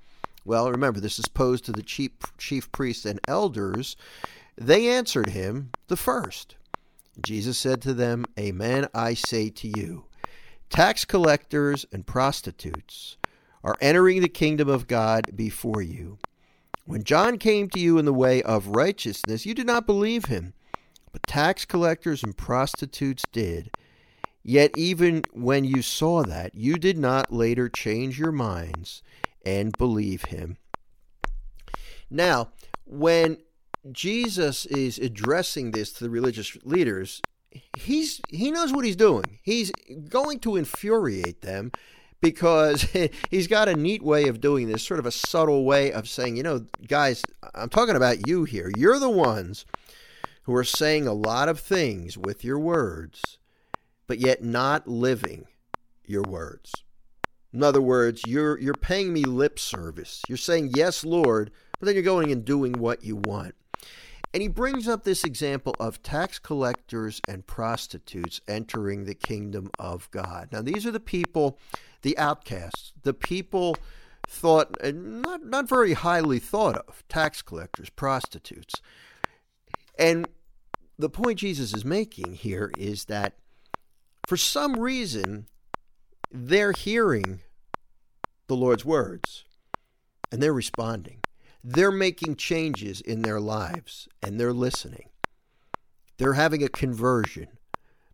Well, 0.45 0.69
remember, 0.71 0.99
this 0.99 1.19
is 1.19 1.27
posed 1.27 1.65
to 1.65 1.71
the 1.71 1.83
chief, 1.83 2.11
chief 2.37 2.71
priests 2.71 3.05
and 3.05 3.19
elders. 3.27 3.95
They 4.57 4.89
answered 4.89 5.29
him, 5.29 5.71
The 5.87 5.97
first. 5.97 6.55
Jesus 7.21 7.57
said 7.57 7.81
to 7.83 7.93
them, 7.93 8.25
Amen, 8.39 8.87
I 8.93 9.13
say 9.13 9.49
to 9.49 9.67
you. 9.67 10.05
Tax 10.69 11.05
collectors 11.05 11.85
and 11.91 12.05
prostitutes 12.05 13.17
are 13.63 13.77
entering 13.79 14.21
the 14.21 14.29
kingdom 14.29 14.67
of 14.67 14.87
God 14.87 15.35
before 15.35 15.81
you. 15.81 16.17
When 16.85 17.03
John 17.03 17.37
came 17.37 17.69
to 17.69 17.79
you 17.79 17.97
in 17.97 18.05
the 18.05 18.13
way 18.13 18.41
of 18.43 18.67
righteousness, 18.67 19.45
you 19.45 19.53
did 19.53 19.67
not 19.67 19.85
believe 19.85 20.25
him, 20.25 20.53
but 21.13 21.23
tax 21.23 21.63
collectors 21.63 22.23
and 22.23 22.35
prostitutes 22.35 23.23
did. 23.31 23.71
Yet 24.43 24.71
even 24.75 25.23
when 25.31 25.63
you 25.63 25.81
saw 25.81 26.23
that, 26.23 26.55
you 26.55 26.75
did 26.75 26.97
not 26.97 27.31
later 27.31 27.69
change 27.69 28.19
your 28.19 28.33
minds 28.33 29.01
and 29.43 29.77
believe 29.77 30.25
him. 30.25 30.57
Now, 32.09 32.49
when 32.85 33.37
Jesus 33.91 34.65
is 34.65 34.97
addressing 34.97 35.71
this 35.71 35.91
to 35.93 36.03
the 36.03 36.09
religious 36.09 36.57
leaders, 36.63 37.21
he's 37.77 38.21
he 38.29 38.51
knows 38.51 38.71
what 38.71 38.85
he's 38.85 38.95
doing. 38.95 39.39
He's 39.43 39.71
going 40.09 40.39
to 40.39 40.55
infuriate 40.55 41.41
them 41.41 41.71
because 42.21 42.83
he's 43.29 43.47
got 43.47 43.67
a 43.67 43.75
neat 43.75 44.01
way 44.01 44.27
of 44.27 44.41
doing 44.41 44.67
this, 44.67 44.83
sort 44.83 44.99
of 44.99 45.05
a 45.05 45.11
subtle 45.11 45.65
way 45.65 45.91
of 45.91 46.07
saying, 46.07 46.37
you 46.37 46.43
know, 46.43 46.65
guys, 46.87 47.23
I'm 47.53 47.69
talking 47.69 47.95
about 47.95 48.27
you 48.27 48.45
here. 48.45 48.71
You're 48.77 48.99
the 48.99 49.09
ones 49.09 49.65
who 50.43 50.55
are 50.55 50.63
saying 50.63 51.07
a 51.07 51.13
lot 51.13 51.49
of 51.49 51.59
things 51.59 52.17
with 52.17 52.43
your 52.43 52.59
words, 52.59 53.37
but 54.07 54.19
yet 54.19 54.43
not 54.43 54.87
living 54.87 55.45
your 56.05 56.23
words. 56.23 56.82
In 57.53 57.61
other 57.63 57.81
words, 57.81 58.23
you're 58.25 58.59
you're 58.59 58.73
paying 58.73 59.13
me 59.13 59.23
lip 59.23 59.59
service. 59.59 60.21
You're 60.27 60.37
saying 60.37 60.71
yes, 60.75 61.03
Lord, 61.03 61.51
but 61.79 61.85
then 61.85 61.95
you're 61.95 62.03
going 62.03 62.31
and 62.31 62.43
doing 62.43 62.73
what 62.73 63.03
you 63.03 63.17
want. 63.17 63.55
And 64.33 64.41
he 64.41 64.47
brings 64.47 64.87
up 64.87 65.03
this 65.03 65.23
example 65.23 65.75
of 65.79 66.01
tax 66.01 66.39
collectors 66.39 67.21
and 67.27 67.45
prostitutes 67.45 68.41
entering 68.47 69.05
the 69.05 69.13
kingdom 69.13 69.69
of 69.77 70.09
God. 70.09 70.49
Now, 70.51 70.63
these 70.63 70.87
are 70.87 70.91
the 70.91 70.99
people, 70.99 71.59
the 72.01 72.17
outcasts, 72.17 72.93
the 73.03 73.13
people 73.13 73.77
thought, 74.27 74.75
not, 74.83 75.45
not 75.45 75.69
very 75.69 75.93
highly 75.93 76.39
thought 76.39 76.77
of, 76.77 77.03
tax 77.07 77.43
collectors, 77.43 77.91
prostitutes. 77.91 78.73
And 79.99 80.27
the 80.97 81.09
point 81.09 81.37
Jesus 81.37 81.71
is 81.71 81.85
making 81.85 82.33
here 82.33 82.71
is 82.75 83.05
that 83.05 83.35
for 84.27 84.37
some 84.37 84.79
reason, 84.79 85.45
they're 86.33 86.71
hearing 86.71 87.41
the 88.47 88.55
Lord's 88.55 88.83
words 88.83 89.45
and 90.31 90.41
they're 90.41 90.51
responding. 90.51 91.19
They're 91.63 91.91
making 91.91 92.37
changes 92.37 92.99
in 92.99 93.21
their 93.21 93.39
lives 93.39 94.09
and 94.21 94.39
they're 94.39 94.51
listening. 94.51 95.09
They're 96.17 96.33
having 96.33 96.63
a 96.63 96.69
conversion. 96.69 97.47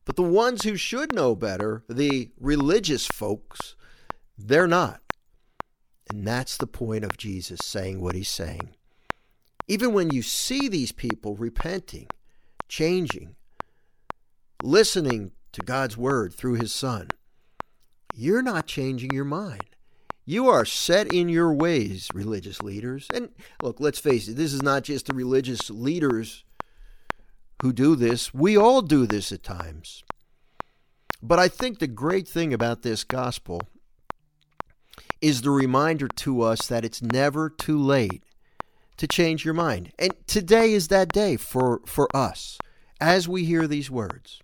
But 0.03 0.17
the 0.17 0.23
ones 0.23 0.63
who 0.63 0.75
should 0.75 1.15
know 1.15 1.33
better, 1.33 1.83
the 1.87 2.31
religious 2.39 3.07
folks, 3.07 3.75
they're 4.37 4.67
not. 4.67 5.01
And 6.09 6.27
that's 6.27 6.57
the 6.57 6.67
point 6.67 7.05
of 7.05 7.17
Jesus 7.17 7.59
saying 7.63 8.01
what 8.01 8.15
he's 8.15 8.29
saying. 8.29 8.75
Even 9.67 9.93
when 9.93 10.09
you 10.09 10.23
see 10.23 10.67
these 10.67 10.91
people 10.91 11.35
repenting, 11.35 12.07
changing, 12.67 13.35
listening 14.61 15.31
to 15.53 15.61
God's 15.61 15.95
word 15.95 16.33
through 16.33 16.55
his 16.55 16.73
son, 16.73 17.09
you're 18.13 18.41
not 18.41 18.67
changing 18.67 19.11
your 19.13 19.25
mind. 19.25 19.65
You 20.25 20.47
are 20.49 20.65
set 20.65 21.11
in 21.11 21.27
your 21.27 21.51
ways, 21.53 22.09
religious 22.13 22.61
leaders. 22.61 23.07
And 23.13 23.29
look, 23.63 23.79
let's 23.79 23.99
face 23.99 24.27
it, 24.27 24.35
this 24.35 24.53
is 24.53 24.61
not 24.61 24.83
just 24.83 25.07
the 25.07 25.13
religious 25.13 25.69
leaders 25.69 26.43
who 27.61 27.73
do 27.73 27.95
this. 27.95 28.33
We 28.33 28.55
all 28.55 28.81
do 28.81 29.05
this 29.05 29.31
at 29.31 29.43
times. 29.43 30.03
But 31.21 31.39
I 31.39 31.47
think 31.47 31.79
the 31.79 31.87
great 31.87 32.27
thing 32.27 32.53
about 32.53 32.83
this 32.83 33.03
gospel 33.03 33.61
is 35.21 35.41
the 35.41 35.49
reminder 35.49 36.07
to 36.07 36.41
us 36.41 36.67
that 36.67 36.85
it's 36.85 37.01
never 37.01 37.49
too 37.49 37.77
late 37.77 38.23
to 38.97 39.07
change 39.07 39.43
your 39.43 39.53
mind. 39.53 39.91
And 39.97 40.13
today 40.27 40.73
is 40.73 40.89
that 40.89 41.11
day 41.11 41.37
for, 41.37 41.81
for 41.85 42.07
us 42.15 42.57
as 43.01 43.27
we 43.27 43.45
hear 43.45 43.67
these 43.67 43.89
words. 43.89 44.41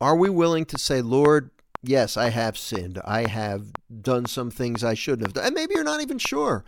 Are 0.00 0.16
we 0.16 0.28
willing 0.28 0.64
to 0.66 0.78
say, 0.78 1.00
Lord, 1.00 1.50
yes, 1.88 2.16
I 2.16 2.30
have 2.30 2.58
sinned. 2.58 3.00
I 3.04 3.28
have 3.28 3.66
done 4.00 4.26
some 4.26 4.50
things 4.50 4.82
I 4.84 4.94
shouldn't 4.94 5.26
have 5.26 5.34
done. 5.34 5.46
And 5.46 5.54
maybe 5.54 5.74
you're 5.74 5.84
not 5.84 6.00
even 6.00 6.18
sure. 6.18 6.64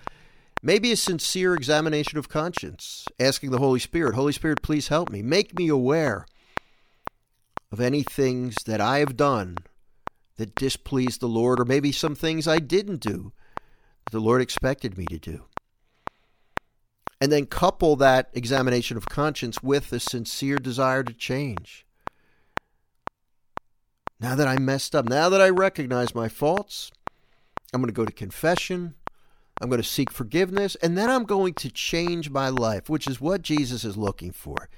Maybe 0.63 0.91
a 0.91 0.97
sincere 0.97 1.55
examination 1.55 2.19
of 2.19 2.29
conscience, 2.29 3.07
asking 3.21 3.51
the 3.51 3.59
Holy 3.59 3.79
Spirit, 3.79 4.15
Holy 4.15 4.33
Spirit, 4.33 4.63
please 4.63 4.89
help 4.89 5.11
me. 5.11 5.23
Make 5.23 5.57
me 5.59 5.69
aware 5.69 6.27
of 7.71 7.81
any 7.81 8.03
things 8.03 8.57
that 8.65 8.81
I 8.81 8.99
have 8.99 9.17
done 9.17 9.59
that 10.37 10.55
displeased 10.55 11.21
the 11.21 11.29
Lord, 11.29 11.61
or 11.61 11.65
maybe 11.65 11.93
some 11.93 12.15
things 12.15 12.47
I 12.49 12.59
didn't 12.59 13.01
do 13.01 13.33
that 14.05 14.13
the 14.13 14.21
Lord 14.21 14.43
expected 14.43 14.97
me 14.97 15.07
to 15.07 15.19
do. 15.19 15.45
And 17.21 17.33
then 17.33 17.47
couple 17.47 17.97
that 17.97 18.29
examination 18.35 18.97
of 18.97 19.07
conscience 19.07 19.63
with 19.63 19.93
a 19.93 20.01
sincere 20.01 20.59
desire 20.59 21.03
to 21.03 21.15
change. 21.15 21.86
Now 24.21 24.35
that 24.35 24.49
I 24.49 24.59
messed 24.59 24.95
up, 24.95 25.09
now 25.09 25.29
that 25.29 25.41
I 25.41 25.51
recognize 25.51 26.15
my 26.15 26.29
faults, 26.29 26.91
I'm 27.73 27.81
going 27.81 27.93
to 27.93 27.97
go 27.97 28.05
to 28.05 28.13
confession. 28.13 28.95
I'm 29.61 29.71
going 29.71 29.81
to 29.81 29.89
seek 29.89 30.11
forgiveness, 30.11 30.77
and 30.77 30.99
then 30.99 31.09
I'm 31.09 31.25
going 31.25 31.55
to 31.55 31.71
change 31.71 32.29
my 32.29 32.51
life, 32.51 32.91
which 32.91 33.07
is 33.07 33.21
what 33.23 33.41
Jesus 33.41 33.85
is 33.85 33.97
looking 33.97 34.31
for. 34.31 34.69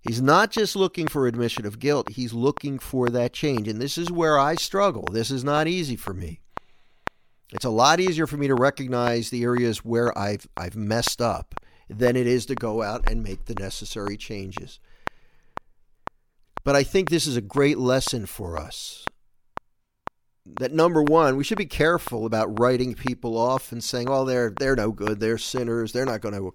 He's 0.00 0.22
not 0.22 0.52
just 0.52 0.76
looking 0.76 1.08
for 1.08 1.26
admission 1.26 1.66
of 1.66 1.80
guilt, 1.80 2.10
he's 2.10 2.32
looking 2.32 2.78
for 2.78 3.08
that 3.08 3.32
change. 3.32 3.66
And 3.66 3.80
this 3.80 3.98
is 3.98 4.12
where 4.12 4.38
I 4.38 4.54
struggle. 4.54 5.04
This 5.10 5.32
is 5.32 5.42
not 5.42 5.66
easy 5.66 5.96
for 5.96 6.14
me. 6.14 6.40
It's 7.52 7.64
a 7.64 7.70
lot 7.70 7.98
easier 7.98 8.26
for 8.26 8.36
me 8.36 8.46
to 8.46 8.54
recognize 8.54 9.30
the 9.30 9.42
areas 9.42 9.84
where 9.84 10.16
I've 10.16 10.46
I've 10.56 10.76
messed 10.76 11.20
up 11.20 11.54
than 11.88 12.16
it 12.16 12.26
is 12.26 12.46
to 12.46 12.54
go 12.54 12.82
out 12.82 13.08
and 13.08 13.22
make 13.22 13.46
the 13.46 13.54
necessary 13.54 14.16
changes. 14.16 14.78
But 16.66 16.74
I 16.74 16.82
think 16.82 17.10
this 17.10 17.28
is 17.28 17.36
a 17.36 17.40
great 17.40 17.78
lesson 17.78 18.26
for 18.26 18.58
us. 18.58 19.04
That 20.58 20.72
number 20.72 21.00
one, 21.00 21.36
we 21.36 21.44
should 21.44 21.58
be 21.58 21.64
careful 21.64 22.26
about 22.26 22.58
writing 22.58 22.96
people 22.96 23.38
off 23.38 23.70
and 23.70 23.84
saying, 23.84 24.08
"Well, 24.08 24.24
they're 24.24 24.50
they're 24.50 24.74
no 24.74 24.90
good. 24.90 25.20
They're 25.20 25.38
sinners. 25.38 25.92
They're 25.92 26.04
not 26.04 26.22
going 26.22 26.34
to 26.34 26.52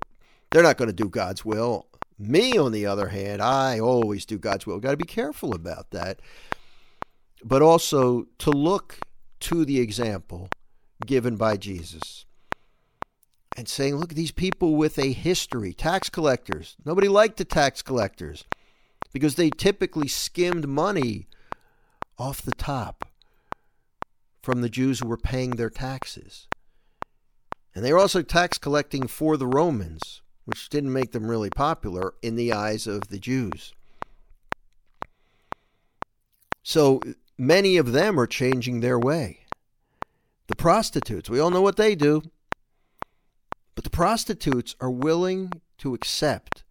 they're 0.50 0.64
not 0.64 0.76
going 0.76 0.90
to 0.90 0.94
do 0.94 1.08
God's 1.08 1.46
will." 1.46 1.88
Me, 2.20 2.58
on 2.58 2.74
the 2.74 2.86
other 2.86 3.08
hand, 3.08 3.42
I 3.42 3.80
always 3.80 4.26
do 4.26 4.38
God's 4.38 4.68
will. 4.68 4.82
Got 4.82 4.92
to 4.92 4.98
be 4.98 5.06
careful 5.06 5.56
about 5.56 5.92
that. 5.92 6.20
But 7.42 7.62
also 7.62 8.26
to 8.40 8.52
look 8.52 9.00
to 9.40 9.64
the 9.64 9.80
example 9.80 10.50
given 11.06 11.38
by 11.38 11.56
Jesus 11.56 12.26
and 13.56 13.68
saying, 13.68 13.96
look, 13.96 14.12
at 14.12 14.18
these 14.18 14.32
people 14.32 14.76
with 14.76 15.00
a 15.00 15.14
history, 15.14 15.74
tax 15.74 16.10
collectors. 16.10 16.76
Nobody 16.86 17.08
liked 17.08 17.38
the 17.38 17.46
tax 17.46 17.82
collectors 17.82 18.46
because 19.12 19.36
they 19.36 19.50
typically 19.50 20.08
skimmed 20.08 20.68
money 20.68 21.28
off 22.18 22.42
the 22.42 22.52
top 22.52 23.06
from 24.42 24.62
the 24.62 24.70
Jews 24.70 25.00
who 25.00 25.08
were 25.08 25.18
paying 25.18 25.52
their 25.52 25.70
taxes. 25.70 26.48
And 27.74 27.86
they 27.86 27.94
were 27.94 28.00
also 28.00 28.22
tax 28.22 28.58
collecting 28.58 29.08
for 29.08 29.38
the 29.38 29.48
Romans 29.48 30.22
which 30.46 30.70
didn't 30.70 30.94
make 30.94 31.12
them 31.12 31.28
really 31.28 31.50
popular 31.50 32.14
in 32.22 32.36
the 32.36 32.52
eyes 32.52 32.88
of 32.88 33.08
the 33.10 33.20
Jews. 33.20 33.74
So 36.64 37.00
many 37.38 37.78
of 37.78 37.92
them 37.92 38.20
are 38.20 38.28
changing 38.28 38.80
their 38.80 39.00
way. 39.00 39.46
The 40.48 40.56
prostitutes, 40.56 41.30
we 41.30 41.40
all 41.40 41.52
know 41.52 41.62
what 41.62 41.78
they 41.78 41.96
do. 41.96 42.22
But 43.76 43.84
the 43.84 43.90
prostitutes 43.90 44.76
are 44.82 44.92
willing 44.92 45.52
to 45.78 45.94
accept 45.94 46.64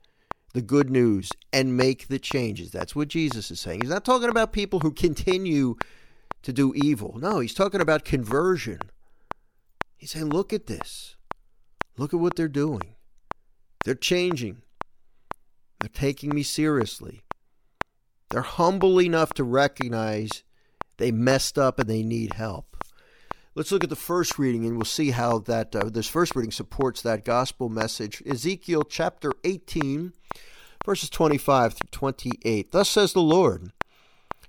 the 0.53 0.63
good 0.63 0.91
news 0.91 1.31
and 1.53 1.77
make 1.77 2.09
the 2.09 2.19
changes. 2.19 2.71
That's 2.71 2.97
what 2.97 3.09
Jesus 3.09 3.51
is 3.51 3.61
saying. 3.61 3.81
He's 3.83 3.91
not 3.91 4.05
talking 4.05 4.29
about 4.29 4.53
people 4.53 4.81
who 4.81 4.93
continue 4.93 5.77
to 6.43 6.53
do 6.53 6.73
evil. 6.75 7.19
No, 7.19 7.41
he's 7.41 7.55
talking 7.55 7.81
about 7.81 8.05
conversion. 8.05 8.81
He's 9.97 10.11
saying, 10.11 10.31
look 10.31 10.53
at 10.53 10.67
this. 10.67 11.17
Look 11.97 12.15
at 12.15 12.21
what 12.21 12.37
they're 12.37 12.49
doing. 12.49 12.97
They're 13.85 13.95
changing. 13.95 14.63
They're 15.81 15.89
taking 15.89 16.35
me 16.35 16.43
seriously. 16.43 17.23
They're 18.31 18.43
humble 18.43 19.01
enough 19.01 19.33
to 19.35 19.45
recognize 19.45 20.45
they 20.99 21.11
messed 21.11 21.59
up 21.59 21.79
and 21.79 21.89
they 21.89 22.03
need 22.03 22.35
help. 22.35 22.70
Let's 23.57 23.73
look 23.73 23.83
at 23.83 23.91
the 23.91 23.97
first 23.97 24.39
reading 24.39 24.65
and 24.65 24.77
we'll 24.77 24.85
see 24.85 25.11
how 25.11 25.41
that 25.41 25.75
uh, 25.75 25.91
this 25.91 26.07
first 26.07 26.37
reading 26.37 26.53
supports 26.53 27.03
that 27.03 27.25
gospel 27.25 27.69
message. 27.69 28.23
Ezekiel 28.25 28.85
chapter 28.85 29.33
18, 29.43 30.13
verses 30.87 31.11
25 31.11 31.75
through 31.75 31.89
28. 31.91 32.71
Thus 32.71 32.89
says 32.89 33.13
the 33.13 33.21
Lord 33.21 33.73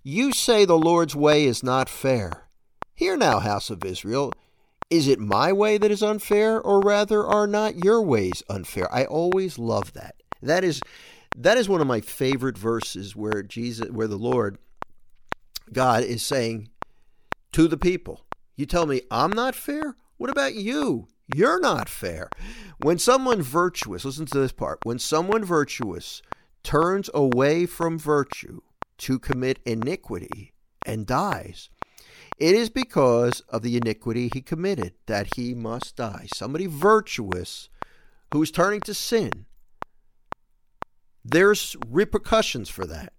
You 0.03 0.31
say 0.31 0.65
the 0.65 0.77
Lord's 0.77 1.15
way 1.15 1.45
is 1.45 1.63
not 1.63 1.89
fair. 1.89 2.43
Hear 2.93 3.17
now, 3.17 3.39
house 3.39 3.71
of 3.71 3.83
Israel. 3.83 4.33
Is 4.91 5.07
it 5.07 5.19
my 5.19 5.51
way 5.51 5.79
that 5.79 5.89
is 5.89 6.03
unfair, 6.03 6.61
or 6.61 6.79
rather 6.79 7.25
are 7.25 7.47
not 7.47 7.83
your 7.83 8.03
ways 8.03 8.43
unfair? 8.49 8.93
I 8.93 9.05
always 9.05 9.57
love 9.57 9.93
that. 9.93 10.15
That 10.43 10.63
is 10.63 10.79
that 11.35 11.57
is 11.57 11.67
one 11.67 11.81
of 11.81 11.87
my 11.87 12.01
favorite 12.01 12.57
verses 12.57 13.15
where 13.15 13.41
Jesus 13.41 13.89
where 13.89 14.07
the 14.07 14.17
Lord 14.17 14.59
God 15.73 16.03
is 16.03 16.21
saying 16.21 16.69
to 17.53 17.67
the 17.67 17.77
people, 17.77 18.21
You 18.61 18.67
tell 18.67 18.85
me 18.85 19.01
I'm 19.09 19.31
not 19.31 19.55
fair? 19.55 19.95
What 20.17 20.29
about 20.29 20.53
you? 20.53 21.07
You're 21.33 21.59
not 21.59 21.89
fair. 21.89 22.29
When 22.83 22.99
someone 22.99 23.41
virtuous, 23.41 24.05
listen 24.05 24.27
to 24.27 24.37
this 24.37 24.51
part, 24.51 24.77
when 24.83 24.99
someone 24.99 25.43
virtuous 25.43 26.21
turns 26.61 27.09
away 27.11 27.65
from 27.65 27.97
virtue 27.97 28.61
to 28.99 29.17
commit 29.17 29.61
iniquity 29.65 30.53
and 30.85 31.07
dies, 31.07 31.71
it 32.37 32.53
is 32.53 32.69
because 32.69 33.39
of 33.49 33.63
the 33.63 33.77
iniquity 33.77 34.29
he 34.31 34.41
committed 34.41 34.93
that 35.07 35.33
he 35.35 35.55
must 35.55 35.95
die. 35.95 36.27
Somebody 36.31 36.67
virtuous 36.67 37.67
who 38.31 38.43
is 38.43 38.51
turning 38.51 38.81
to 38.81 38.93
sin. 38.93 39.47
There's 41.25 41.75
repercussions 41.87 42.69
for 42.69 42.85
that. 42.85 43.13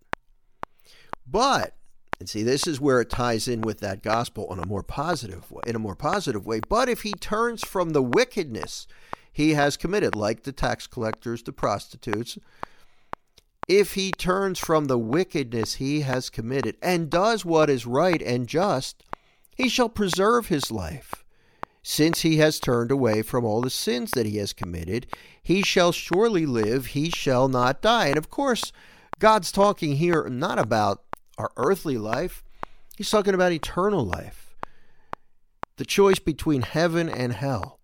But 1.27 1.75
and 2.19 2.29
see 2.29 2.43
this 2.43 2.67
is 2.67 2.81
where 2.81 3.01
it 3.01 3.11
ties 3.11 3.49
in 3.49 3.61
with 3.63 3.81
that 3.81 4.03
gospel 4.03 4.53
in 4.53 4.59
a 4.59 4.67
more 4.67 4.83
positive 4.83 5.51
way, 5.51 5.63
in 5.67 5.77
a 5.77 5.81
more 5.81 5.97
positive 5.97 6.47
way. 6.47 6.61
But 6.69 6.89
if 6.89 7.03
he 7.03 7.13
turns 7.13 7.65
from 7.65 7.91
the 7.91 8.03
wickedness 8.03 8.87
he 9.33 9.55
has 9.55 9.77
committed 9.77 10.15
like 10.15 10.43
the 10.43 10.53
tax 10.53 10.87
collectors, 10.87 11.43
the 11.43 11.53
prostitutes, 11.53 12.39
if 13.69 13.95
he 13.95 14.11
turns 14.11 14.59
from 14.59 14.87
the 14.87 14.99
wickedness 14.99 15.75
he 15.75 16.01
has 16.01 16.29
committed 16.29 16.77
and 16.83 17.09
does 17.09 17.45
what 17.45 17.71
is 17.71 17.87
right 17.87 18.21
and 18.21 18.47
just, 18.47 19.03
he 19.57 19.69
shall 19.69 19.89
preserve 19.89 20.49
his 20.49 20.71
life. 20.71 21.25
Since 21.83 22.21
he 22.21 22.37
has 22.37 22.61
turned 22.61 22.91
away 22.91 23.23
from 23.23 23.45
all 23.45 23.61
the 23.61 23.71
sins 23.71 24.13
that 24.13 24.27
he 24.27 24.37
has 24.37 24.53
committed, 24.53 25.07
he 25.43 25.63
shall 25.63 25.91
surely 25.91 26.47
live, 26.47 26.87
he 26.87 27.11
shall 27.11 27.49
not 27.49 27.83
die. 27.83 28.07
And 28.07 28.17
of 28.17 28.31
course, 28.31 28.73
God's 29.19 29.51
talking 29.51 29.97
here 29.97 30.29
not 30.29 30.59
about 30.59 31.03
our 31.39 31.51
earthly 31.57 31.99
life, 31.99 32.43
he's 32.97 33.11
talking 33.11 33.35
about 33.35 33.53
eternal 33.53 34.05
life. 34.05 34.55
The 35.77 35.85
choice 35.85 36.19
between 36.19 36.63
heaven 36.63 37.09
and 37.09 37.33
hell. 37.33 37.81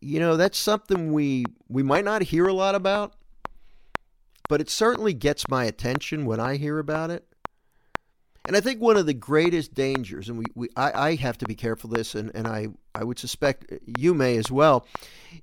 You 0.00 0.20
know, 0.20 0.36
that's 0.36 0.58
something 0.58 1.12
we 1.12 1.46
we 1.68 1.82
might 1.82 2.04
not 2.04 2.22
hear 2.22 2.46
a 2.46 2.52
lot 2.52 2.74
about, 2.74 3.14
but 4.48 4.60
it 4.60 4.68
certainly 4.68 5.14
gets 5.14 5.48
my 5.48 5.64
attention 5.64 6.26
when 6.26 6.40
I 6.40 6.56
hear 6.56 6.78
about 6.78 7.10
it. 7.10 7.26
And 8.46 8.56
I 8.56 8.60
think 8.60 8.80
one 8.80 8.98
of 8.98 9.06
the 9.06 9.14
greatest 9.14 9.72
dangers, 9.72 10.28
and 10.28 10.38
we, 10.38 10.44
we 10.54 10.68
I, 10.76 11.08
I 11.08 11.14
have 11.14 11.38
to 11.38 11.46
be 11.46 11.54
careful 11.54 11.88
this, 11.88 12.14
and, 12.14 12.30
and 12.34 12.46
I, 12.46 12.68
I 12.94 13.02
would 13.02 13.18
suspect 13.18 13.72
uh, 13.72 13.76
you 13.96 14.12
may 14.12 14.36
as 14.36 14.50
well, 14.50 14.86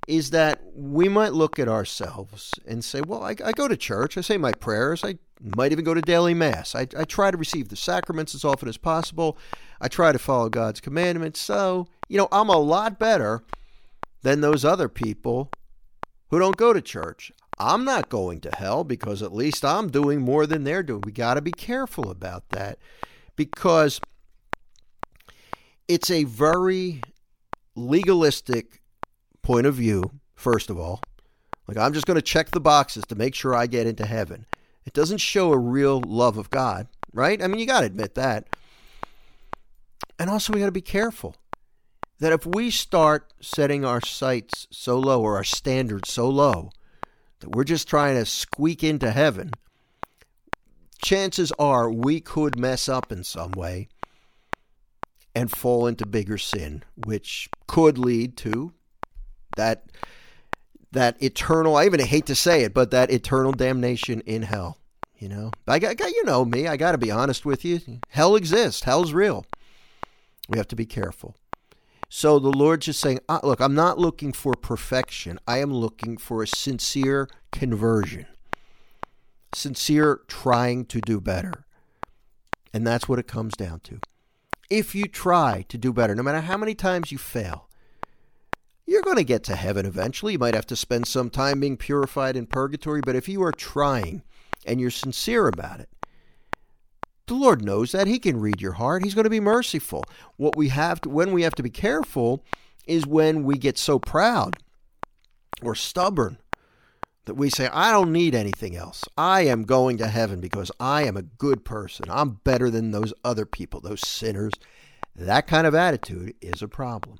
is 0.06 0.30
that 0.30 0.60
we 0.74 1.08
might 1.08 1.32
look 1.32 1.58
at 1.58 1.68
ourselves 1.68 2.52
and 2.66 2.84
say, 2.84 3.00
well, 3.00 3.24
I, 3.24 3.34
I 3.44 3.52
go 3.52 3.66
to 3.66 3.76
church, 3.76 4.16
I 4.16 4.20
say 4.20 4.36
my 4.36 4.52
prayers, 4.52 5.02
I 5.02 5.18
might 5.56 5.72
even 5.72 5.84
go 5.84 5.94
to 5.94 6.00
daily 6.00 6.34
mass. 6.34 6.76
I, 6.76 6.82
I 6.96 7.04
try 7.04 7.32
to 7.32 7.36
receive 7.36 7.68
the 7.68 7.76
sacraments 7.76 8.36
as 8.36 8.44
often 8.44 8.68
as 8.68 8.76
possible. 8.76 9.36
I 9.80 9.88
try 9.88 10.12
to 10.12 10.18
follow 10.18 10.48
God's 10.48 10.80
commandments. 10.80 11.40
So, 11.40 11.88
you 12.08 12.18
know, 12.18 12.28
I'm 12.30 12.48
a 12.48 12.58
lot 12.58 13.00
better 13.00 13.42
than 14.22 14.40
those 14.40 14.64
other 14.64 14.88
people 14.88 15.50
who 16.30 16.38
don't 16.38 16.56
go 16.56 16.72
to 16.72 16.80
church. 16.80 17.32
I'm 17.62 17.84
not 17.84 18.08
going 18.08 18.40
to 18.40 18.50
hell 18.56 18.82
because 18.82 19.22
at 19.22 19.32
least 19.32 19.64
I'm 19.64 19.88
doing 19.88 20.20
more 20.20 20.46
than 20.46 20.64
they're 20.64 20.82
doing. 20.82 21.02
We 21.04 21.12
got 21.12 21.34
to 21.34 21.40
be 21.40 21.52
careful 21.52 22.10
about 22.10 22.48
that 22.50 22.78
because 23.36 24.00
it's 25.86 26.10
a 26.10 26.24
very 26.24 27.02
legalistic 27.76 28.82
point 29.42 29.66
of 29.66 29.74
view, 29.74 30.02
first 30.34 30.70
of 30.70 30.78
all. 30.78 31.00
Like, 31.68 31.76
I'm 31.76 31.92
just 31.92 32.06
going 32.06 32.16
to 32.16 32.22
check 32.22 32.50
the 32.50 32.60
boxes 32.60 33.04
to 33.06 33.14
make 33.14 33.34
sure 33.34 33.54
I 33.54 33.66
get 33.66 33.86
into 33.86 34.06
heaven. 34.06 34.46
It 34.84 34.92
doesn't 34.92 35.18
show 35.18 35.52
a 35.52 35.58
real 35.58 36.00
love 36.00 36.36
of 36.36 36.50
God, 36.50 36.88
right? 37.12 37.40
I 37.40 37.46
mean, 37.46 37.60
you 37.60 37.66
got 37.66 37.80
to 37.80 37.86
admit 37.86 38.16
that. 38.16 38.48
And 40.18 40.28
also, 40.28 40.52
we 40.52 40.60
got 40.60 40.66
to 40.66 40.72
be 40.72 40.80
careful 40.80 41.36
that 42.18 42.32
if 42.32 42.44
we 42.44 42.70
start 42.70 43.32
setting 43.40 43.84
our 43.84 44.00
sights 44.00 44.66
so 44.70 44.98
low 44.98 45.22
or 45.22 45.36
our 45.36 45.44
standards 45.44 46.10
so 46.10 46.28
low, 46.28 46.70
we're 47.46 47.64
just 47.64 47.88
trying 47.88 48.16
to 48.16 48.26
squeak 48.26 48.84
into 48.84 49.10
heaven, 49.10 49.52
chances 51.02 51.52
are 51.58 51.90
we 51.90 52.20
could 52.20 52.58
mess 52.58 52.88
up 52.88 53.12
in 53.12 53.24
some 53.24 53.52
way 53.52 53.88
and 55.34 55.50
fall 55.50 55.86
into 55.86 56.06
bigger 56.06 56.38
sin, 56.38 56.82
which 57.06 57.48
could 57.66 57.98
lead 57.98 58.36
to 58.38 58.72
that 59.56 59.84
that 60.92 61.22
eternal 61.22 61.76
I 61.76 61.86
even 61.86 62.00
hate 62.00 62.26
to 62.26 62.34
say 62.34 62.64
it, 62.64 62.74
but 62.74 62.90
that 62.90 63.10
eternal 63.10 63.52
damnation 63.52 64.20
in 64.20 64.42
hell. 64.42 64.78
You 65.18 65.28
know, 65.28 65.52
I 65.68 65.78
got, 65.78 66.00
you 66.00 66.24
know 66.24 66.44
me. 66.44 66.66
I 66.66 66.76
got 66.76 66.92
to 66.92 66.98
be 66.98 67.12
honest 67.12 67.46
with 67.46 67.64
you. 67.64 67.80
Hell 68.08 68.34
exists. 68.34 68.82
Hell's 68.82 69.12
real. 69.12 69.46
We 70.48 70.58
have 70.58 70.66
to 70.68 70.76
be 70.76 70.84
careful. 70.84 71.36
So 72.14 72.38
the 72.38 72.50
Lord's 72.50 72.84
just 72.84 73.00
saying, 73.00 73.20
uh, 73.26 73.40
look, 73.42 73.58
I'm 73.58 73.74
not 73.74 73.98
looking 73.98 74.34
for 74.34 74.52
perfection. 74.52 75.38
I 75.48 75.60
am 75.60 75.72
looking 75.72 76.18
for 76.18 76.42
a 76.42 76.46
sincere 76.46 77.26
conversion, 77.50 78.26
sincere 79.54 80.20
trying 80.28 80.84
to 80.86 81.00
do 81.00 81.22
better. 81.22 81.64
And 82.74 82.86
that's 82.86 83.08
what 83.08 83.18
it 83.18 83.26
comes 83.26 83.54
down 83.54 83.80
to. 83.84 83.98
if 84.68 84.94
you 84.94 85.06
try 85.06 85.64
to 85.70 85.78
do 85.78 85.90
better, 85.90 86.14
no 86.14 86.22
matter 86.22 86.42
how 86.42 86.58
many 86.58 86.74
times 86.74 87.10
you 87.10 87.16
fail, 87.16 87.70
you're 88.86 89.00
going 89.00 89.16
to 89.16 89.24
get 89.24 89.42
to 89.44 89.56
heaven 89.56 89.86
eventually. 89.86 90.34
You 90.34 90.38
might 90.38 90.54
have 90.54 90.66
to 90.66 90.76
spend 90.76 91.06
some 91.06 91.30
time 91.30 91.60
being 91.60 91.78
purified 91.78 92.36
in 92.36 92.46
purgatory, 92.46 93.00
but 93.00 93.16
if 93.16 93.26
you 93.26 93.42
are 93.42 93.52
trying 93.52 94.22
and 94.66 94.78
you're 94.78 94.90
sincere 94.90 95.48
about 95.48 95.80
it, 95.80 95.88
the 97.26 97.34
Lord 97.34 97.64
knows 97.64 97.92
that. 97.92 98.06
He 98.06 98.18
can 98.18 98.40
read 98.40 98.60
your 98.60 98.72
heart. 98.72 99.04
He's 99.04 99.14
going 99.14 99.24
to 99.24 99.30
be 99.30 99.40
merciful. 99.40 100.04
What 100.36 100.56
we 100.56 100.68
have 100.68 101.00
to, 101.02 101.08
when 101.08 101.32
we 101.32 101.42
have 101.42 101.54
to 101.56 101.62
be 101.62 101.70
careful 101.70 102.44
is 102.86 103.06
when 103.06 103.44
we 103.44 103.56
get 103.56 103.78
so 103.78 103.98
proud 103.98 104.56
or 105.62 105.74
stubborn 105.74 106.38
that 107.26 107.34
we 107.34 107.48
say, 107.48 107.68
I 107.72 107.92
don't 107.92 108.12
need 108.12 108.34
anything 108.34 108.74
else. 108.74 109.04
I 109.16 109.42
am 109.42 109.62
going 109.62 109.98
to 109.98 110.08
heaven 110.08 110.40
because 110.40 110.72
I 110.80 111.04
am 111.04 111.16
a 111.16 111.22
good 111.22 111.64
person. 111.64 112.06
I'm 112.08 112.40
better 112.44 112.68
than 112.70 112.90
those 112.90 113.14
other 113.24 113.46
people, 113.46 113.80
those 113.80 114.06
sinners. 114.06 114.52
That 115.14 115.46
kind 115.46 115.66
of 115.66 115.74
attitude 115.74 116.34
is 116.40 116.62
a 116.62 116.68
problem. 116.68 117.18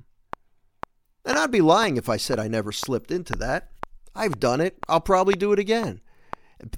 And 1.24 1.38
I'd 1.38 1.52
be 1.52 1.60
lying 1.60 1.96
if 1.96 2.08
I 2.08 2.16
said 2.16 2.40
I 2.40 2.48
never 2.48 2.72
slipped 2.72 3.12
into 3.12 3.34
that. 3.36 3.70
I've 4.14 4.40
done 4.40 4.60
it. 4.60 4.78
I'll 4.88 5.00
probably 5.00 5.34
do 5.34 5.52
it 5.52 5.58
again. 5.58 6.00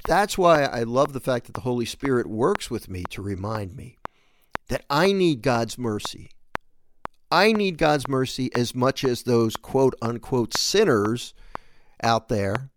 That's 0.06 0.38
why 0.38 0.64
I 0.64 0.82
love 0.82 1.12
the 1.12 1.20
fact 1.20 1.46
that 1.46 1.54
the 1.54 1.60
Holy 1.60 1.84
Spirit 1.84 2.26
works 2.26 2.70
with 2.70 2.88
me 2.88 3.04
to 3.10 3.22
remind 3.22 3.76
me 3.76 3.96
that 4.68 4.84
I 4.88 5.12
need 5.12 5.42
God's 5.42 5.76
mercy. 5.76 6.30
I 7.30 7.52
need 7.52 7.78
God's 7.78 8.08
mercy 8.08 8.50
as 8.54 8.74
much 8.74 9.04
as 9.04 9.22
those 9.22 9.56
quote 9.56 9.94
unquote 10.00 10.56
sinners 10.56 11.34
out 12.02 12.28
there. 12.28 12.70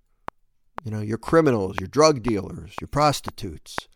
You 0.84 0.92
know, 0.92 1.02
your 1.02 1.18
criminals, 1.18 1.78
your 1.80 1.88
drug 1.88 2.24
dealers, 2.24 2.74
your 2.82 2.88
prostitutes. 2.88 3.88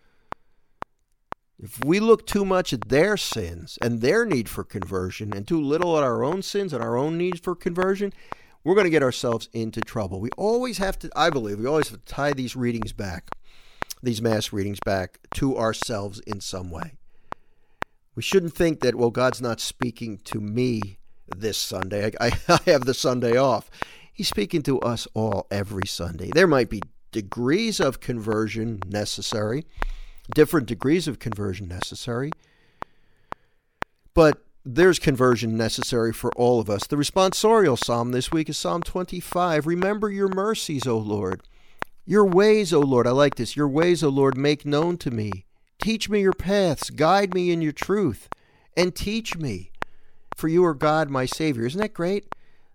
If 1.57 1.83
we 1.83 1.99
look 1.99 2.25
too 2.25 2.43
much 2.43 2.73
at 2.73 2.89
their 2.89 3.17
sins 3.17 3.77
and 3.81 4.01
their 4.01 4.25
need 4.25 4.49
for 4.49 4.63
conversion 4.63 5.31
and 5.33 5.47
too 5.47 5.61
little 5.61 5.95
at 5.97 6.03
our 6.03 6.23
own 6.23 6.41
sins 6.41 6.73
and 6.73 6.83
our 6.83 6.97
own 6.97 7.17
needs 7.17 7.39
for 7.39 7.55
conversion, 7.55 8.13
we're 8.63 8.75
going 8.75 8.85
to 8.85 8.91
get 8.91 9.03
ourselves 9.03 9.49
into 9.53 9.81
trouble. 9.81 10.19
We 10.19 10.29
always 10.37 10.77
have 10.77 10.99
to, 10.99 11.09
I 11.15 11.29
believe, 11.29 11.59
we 11.59 11.65
always 11.65 11.89
have 11.89 12.03
to 12.03 12.13
tie 12.13 12.33
these 12.33 12.55
readings 12.55 12.93
back, 12.93 13.31
these 14.03 14.21
mass 14.21 14.53
readings 14.53 14.79
back 14.85 15.19
to 15.35 15.57
ourselves 15.57 16.19
in 16.21 16.41
some 16.41 16.69
way. 16.69 16.93
We 18.15 18.21
shouldn't 18.21 18.53
think 18.53 18.81
that, 18.81 18.95
well, 18.95 19.09
God's 19.09 19.41
not 19.41 19.59
speaking 19.59 20.19
to 20.25 20.39
me 20.39 20.97
this 21.35 21.57
Sunday. 21.57 22.11
I, 22.19 22.31
I, 22.47 22.59
have 22.65 22.85
the 22.85 22.93
Sunday 22.93 23.37
off. 23.37 23.69
He's 24.13 24.27
speaking 24.27 24.61
to 24.63 24.79
us 24.81 25.07
all 25.13 25.47
every 25.49 25.87
Sunday. 25.87 26.29
There 26.33 26.47
might 26.47 26.69
be 26.69 26.81
degrees 27.11 27.79
of 27.79 27.99
conversion 27.99 28.81
necessary, 28.87 29.65
different 30.35 30.67
degrees 30.67 31.07
of 31.07 31.19
conversion 31.19 31.67
necessary, 31.67 32.31
but 34.13 34.43
there's 34.63 34.99
conversion 34.99 35.57
necessary 35.57 36.13
for 36.13 36.31
all 36.33 36.59
of 36.59 36.69
us. 36.69 36.85
The 36.85 36.95
responsorial 36.95 37.77
psalm 37.77 38.11
this 38.11 38.31
week 38.31 38.49
is 38.49 38.57
Psalm 38.57 38.83
25. 38.83 39.65
Remember 39.65 40.09
your 40.09 40.27
mercies, 40.27 40.85
O 40.85 40.97
Lord. 40.97 41.41
Your 42.05 42.25
ways, 42.25 42.73
O 42.73 42.79
Lord, 42.79 43.07
I 43.07 43.11
like 43.11 43.35
this. 43.35 43.55
Your 43.55 43.67
ways, 43.67 44.03
O 44.03 44.09
Lord, 44.09 44.37
make 44.37 44.65
known 44.65 44.97
to 44.97 45.11
me. 45.11 45.45
Teach 45.81 46.09
me 46.09 46.21
your 46.21 46.33
paths, 46.33 46.91
guide 46.91 47.33
me 47.33 47.51
in 47.51 47.61
your 47.61 47.71
truth, 47.71 48.29
and 48.77 48.93
teach 48.93 49.35
me. 49.35 49.71
For 50.35 50.47
you 50.47 50.63
are 50.65 50.75
God, 50.75 51.09
my 51.09 51.25
Savior. 51.25 51.65
Isn't 51.65 51.81
that 51.81 51.93
great? 51.93 52.27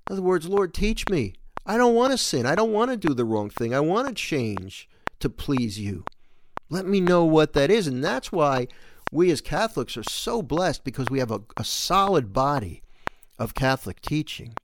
In 0.08 0.14
other 0.14 0.22
words, 0.22 0.48
Lord, 0.48 0.74
teach 0.74 1.08
me. 1.08 1.34
I 1.64 1.76
don't 1.76 1.94
want 1.94 2.12
to 2.12 2.18
sin. 2.18 2.46
I 2.46 2.54
don't 2.54 2.72
want 2.72 2.90
to 2.90 2.96
do 2.96 3.14
the 3.14 3.24
wrong 3.24 3.50
thing. 3.50 3.74
I 3.74 3.80
want 3.80 4.08
to 4.08 4.14
change 4.14 4.88
to 5.20 5.28
please 5.28 5.78
you. 5.78 6.04
Let 6.68 6.86
me 6.86 7.00
know 7.00 7.24
what 7.24 7.52
that 7.52 7.70
is. 7.70 7.86
And 7.86 8.02
that's 8.02 8.32
why 8.32 8.66
we 9.12 9.30
as 9.30 9.40
Catholics 9.40 9.96
are 9.96 10.02
so 10.02 10.42
blessed 10.42 10.84
because 10.84 11.08
we 11.10 11.18
have 11.18 11.30
a, 11.30 11.40
a 11.56 11.64
solid 11.64 12.32
body 12.32 12.82
of 13.38 13.54
Catholic 13.54 14.00
teaching. 14.00 14.54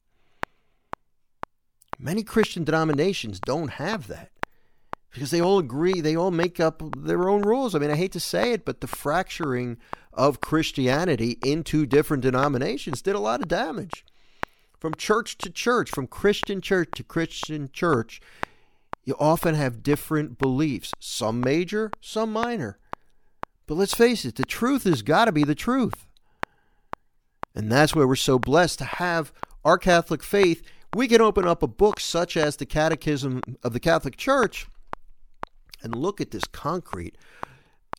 Many 1.99 2.23
Christian 2.23 2.65
denominations 2.65 3.39
don't 3.39 3.73
have 3.73 4.09
that 4.09 4.31
because 5.13 5.31
they 5.31 5.41
all 5.41 5.59
agree, 5.59 6.01
they 6.01 6.17
all 6.17 6.31
make 6.31 6.59
up 6.59 6.83
their 6.97 7.29
own 7.29 7.43
rules. 7.43 7.75
I 7.75 7.79
mean, 7.79 7.91
I 7.91 7.97
hate 7.97 8.13
to 8.13 8.21
say 8.21 8.53
it, 8.53 8.65
but 8.65 8.81
the 8.81 8.87
fracturing 8.87 9.77
of 10.13 10.41
Christianity 10.41 11.39
into 11.45 11.87
different 11.87 12.23
denominations 12.23 13.03
did 13.03 13.15
a 13.15 13.21
lot 13.21 13.43
of 13.43 13.49
damage. 13.49 14.05
From 14.81 14.95
church 14.95 15.39
to 15.39 15.51
church, 15.51 15.91
from 15.91 16.07
Christian 16.07 16.61
church 16.61 16.89
to 16.97 17.05
Christian 17.05 17.71
church, 17.73 18.21
you 19.05 19.15
often 19.19 19.55
have 19.55 19.83
different 19.83 20.39
beliefs, 20.39 20.93
some 20.99 21.41
major, 21.41 21.91
some 22.01 22.33
minor. 22.33 22.79
But 23.67 23.75
let's 23.75 23.95
face 23.95 24.25
it, 24.25 24.37
the 24.37 24.45
truth 24.45 24.85
has 24.85 25.03
got 25.03 25.27
to 25.27 25.33
be 25.33 25.45
the 25.45 25.55
truth. 25.55 26.07
And 27.55 27.71
that's 27.71 27.95
why 27.95 28.05
we're 28.05 28.17
so 28.17 28.39
blessed 28.39 28.79
to 28.79 28.85
have 28.85 29.33
our 29.65 29.79
Catholic 29.79 30.23
faith. 30.23 30.63
We 30.95 31.09
can 31.09 31.21
open 31.21 31.47
up 31.47 31.63
a 31.63 31.69
book 31.69 32.01
such 32.01 32.37
as 32.37 32.57
the 32.57 32.67
Catechism 32.67 33.41
of 33.63 33.73
the 33.73 33.81
Catholic 33.81 34.17
Church 34.17 34.67
and 35.83 35.95
look 35.95 36.21
at 36.21 36.31
this 36.31 36.45
concrete, 36.45 37.17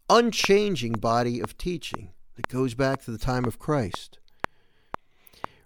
unchanging 0.10 0.94
body 0.94 1.40
of 1.40 1.58
teaching 1.58 2.10
that 2.36 2.48
goes 2.48 2.74
back 2.74 3.04
to 3.04 3.12
the 3.12 3.18
time 3.18 3.46
of 3.46 3.60
Christ. 3.60 4.20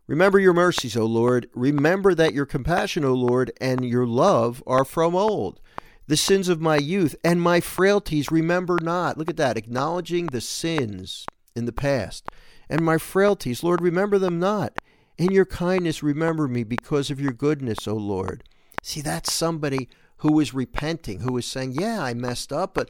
Remember 0.05 0.39
your 0.39 0.53
mercies, 0.53 0.95
O 0.95 1.05
Lord. 1.05 1.49
Remember 1.53 2.13
that 2.15 2.33
your 2.33 2.45
compassion, 2.45 3.03
O 3.03 3.13
Lord, 3.13 3.51
and 3.59 3.83
your 3.83 4.05
love 4.05 4.63
are 4.65 4.85
from 4.85 5.15
old 5.15 5.59
the 6.07 6.17
sins 6.17 6.49
of 6.49 6.61
my 6.61 6.77
youth 6.77 7.15
and 7.23 7.41
my 7.41 7.59
frailties 7.59 8.31
remember 8.31 8.79
not. 8.81 9.17
Look 9.17 9.29
at 9.29 9.37
that, 9.37 9.57
acknowledging 9.57 10.27
the 10.27 10.41
sins 10.41 11.25
in 11.55 11.65
the 11.65 11.73
past 11.73 12.29
and 12.69 12.83
my 12.83 12.97
frailties. 12.97 13.63
Lord, 13.63 13.81
remember 13.81 14.17
them 14.17 14.39
not. 14.39 14.73
In 15.17 15.31
your 15.31 15.45
kindness, 15.45 16.03
remember 16.03 16.47
me 16.47 16.63
because 16.63 17.09
of 17.09 17.19
your 17.19 17.33
goodness, 17.33 17.87
O 17.87 17.95
Lord. 17.95 18.43
See, 18.83 19.01
that's 19.01 19.33
somebody 19.33 19.89
who 20.17 20.39
is 20.39 20.53
repenting, 20.53 21.21
who 21.21 21.37
is 21.37 21.45
saying, 21.45 21.73
Yeah, 21.73 22.01
I 22.01 22.13
messed 22.13 22.53
up, 22.53 22.73
but 22.73 22.89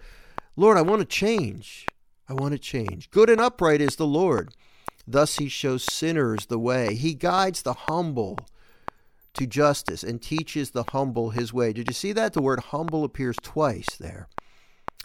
Lord, 0.55 0.77
I 0.77 0.81
want 0.81 1.01
to 1.01 1.05
change. 1.05 1.85
I 2.29 2.33
want 2.33 2.51
to 2.51 2.59
change. 2.59 3.09
Good 3.09 3.29
and 3.29 3.39
upright 3.39 3.79
is 3.81 3.95
the 3.95 4.07
Lord. 4.07 4.53
Thus 5.07 5.37
he 5.37 5.47
shows 5.47 5.83
sinners 5.83 6.47
the 6.47 6.59
way. 6.59 6.95
He 6.95 7.13
guides 7.13 7.61
the 7.61 7.73
humble 7.73 8.39
to 9.37 9.47
justice 9.47 10.03
and 10.03 10.21
teaches 10.21 10.71
the 10.71 10.83
humble 10.91 11.31
his 11.31 11.53
way. 11.53 11.73
Did 11.73 11.87
you 11.87 11.93
see 11.93 12.11
that? 12.13 12.33
The 12.33 12.41
word 12.41 12.59
humble 12.59 13.03
appears 13.03 13.37
twice 13.41 13.95
there. 13.99 14.27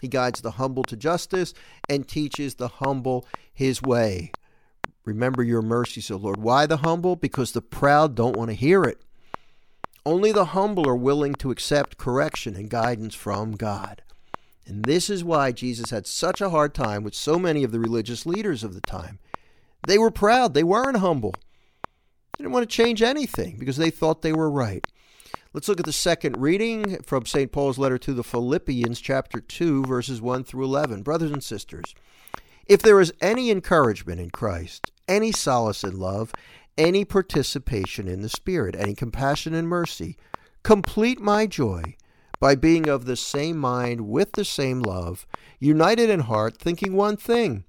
He 0.01 0.07
guides 0.07 0.41
the 0.41 0.51
humble 0.51 0.83
to 0.83 0.97
justice 0.97 1.53
and 1.87 2.07
teaches 2.07 2.55
the 2.55 2.67
humble 2.67 3.25
his 3.53 3.81
way. 3.81 4.31
Remember 5.05 5.43
your 5.43 5.61
mercies, 5.61 6.11
O 6.11 6.17
Lord. 6.17 6.41
Why 6.41 6.65
the 6.65 6.77
humble? 6.77 7.15
Because 7.15 7.51
the 7.51 7.61
proud 7.61 8.15
don't 8.15 8.35
want 8.35 8.49
to 8.49 8.55
hear 8.55 8.83
it. 8.83 9.01
Only 10.05 10.31
the 10.31 10.45
humble 10.45 10.87
are 10.87 10.95
willing 10.95 11.33
to 11.35 11.51
accept 11.51 11.97
correction 11.97 12.55
and 12.55 12.69
guidance 12.69 13.15
from 13.15 13.53
God. 13.53 14.01
And 14.65 14.83
this 14.83 15.09
is 15.09 15.23
why 15.23 15.51
Jesus 15.51 15.91
had 15.91 16.07
such 16.07 16.41
a 16.41 16.49
hard 16.49 16.73
time 16.73 17.03
with 17.03 17.15
so 17.15 17.37
many 17.37 17.63
of 17.63 17.71
the 17.71 17.79
religious 17.79 18.25
leaders 18.25 18.63
of 18.63 18.73
the 18.73 18.81
time. 18.81 19.19
They 19.87 19.97
were 19.97 20.11
proud, 20.11 20.53
they 20.53 20.63
weren't 20.63 20.97
humble. 20.97 21.35
They 22.37 22.43
didn't 22.43 22.53
want 22.53 22.67
to 22.67 22.75
change 22.75 23.03
anything 23.03 23.57
because 23.59 23.77
they 23.77 23.91
thought 23.91 24.23
they 24.23 24.33
were 24.33 24.49
right. 24.49 24.85
Let's 25.53 25.67
look 25.67 25.79
at 25.79 25.85
the 25.85 25.93
second 25.93 26.41
reading 26.41 27.03
from 27.03 27.27
St. 27.27 27.51
Paul's 27.51 27.77
letter 27.77 27.99
to 27.99 28.13
the 28.13 28.23
Philippians, 28.23 28.99
chapter 28.99 29.39
2, 29.39 29.83
verses 29.83 30.19
1 30.19 30.43
through 30.43 30.63
11. 30.63 31.03
Brothers 31.03 31.29
and 31.29 31.43
sisters, 31.43 31.93
if 32.65 32.81
there 32.81 32.99
is 32.99 33.13
any 33.21 33.51
encouragement 33.51 34.19
in 34.19 34.31
Christ, 34.31 34.91
any 35.07 35.31
solace 35.31 35.83
in 35.83 35.99
love, 35.99 36.33
any 36.75 37.05
participation 37.05 38.07
in 38.07 38.21
the 38.21 38.29
Spirit, 38.29 38.75
any 38.75 38.95
compassion 38.95 39.53
and 39.53 39.67
mercy, 39.67 40.17
complete 40.63 41.19
my 41.19 41.45
joy 41.45 41.95
by 42.39 42.55
being 42.55 42.89
of 42.89 43.05
the 43.05 43.15
same 43.15 43.59
mind 43.59 44.01
with 44.01 44.31
the 44.31 44.45
same 44.45 44.81
love, 44.81 45.27
united 45.59 46.09
in 46.09 46.21
heart, 46.21 46.57
thinking 46.57 46.95
one 46.95 47.15
thing. 47.15 47.63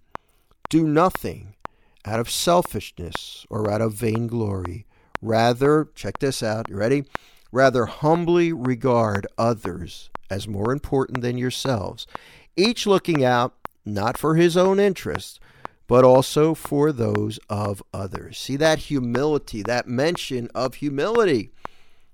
Do 0.70 0.88
nothing 0.88 1.54
out 2.04 2.20
of 2.20 2.30
selfishness 2.30 3.46
or 3.50 3.70
out 3.70 3.80
of 3.80 3.94
vainglory. 3.94 4.86
Rather, 5.22 5.88
check 5.94 6.18
this 6.18 6.42
out, 6.42 6.68
you 6.68 6.76
ready? 6.76 7.04
Rather 7.50 7.86
humbly 7.86 8.52
regard 8.52 9.26
others 9.38 10.10
as 10.28 10.48
more 10.48 10.72
important 10.72 11.22
than 11.22 11.38
yourselves, 11.38 12.06
each 12.56 12.86
looking 12.86 13.24
out 13.24 13.54
not 13.84 14.18
for 14.18 14.34
his 14.34 14.56
own 14.56 14.80
interest, 14.80 15.38
but 15.86 16.04
also 16.04 16.54
for 16.54 16.92
those 16.92 17.38
of 17.48 17.82
others. 17.92 18.38
See 18.38 18.56
that 18.56 18.78
humility, 18.80 19.62
that 19.62 19.86
mention 19.86 20.48
of 20.54 20.74
humility. 20.74 21.50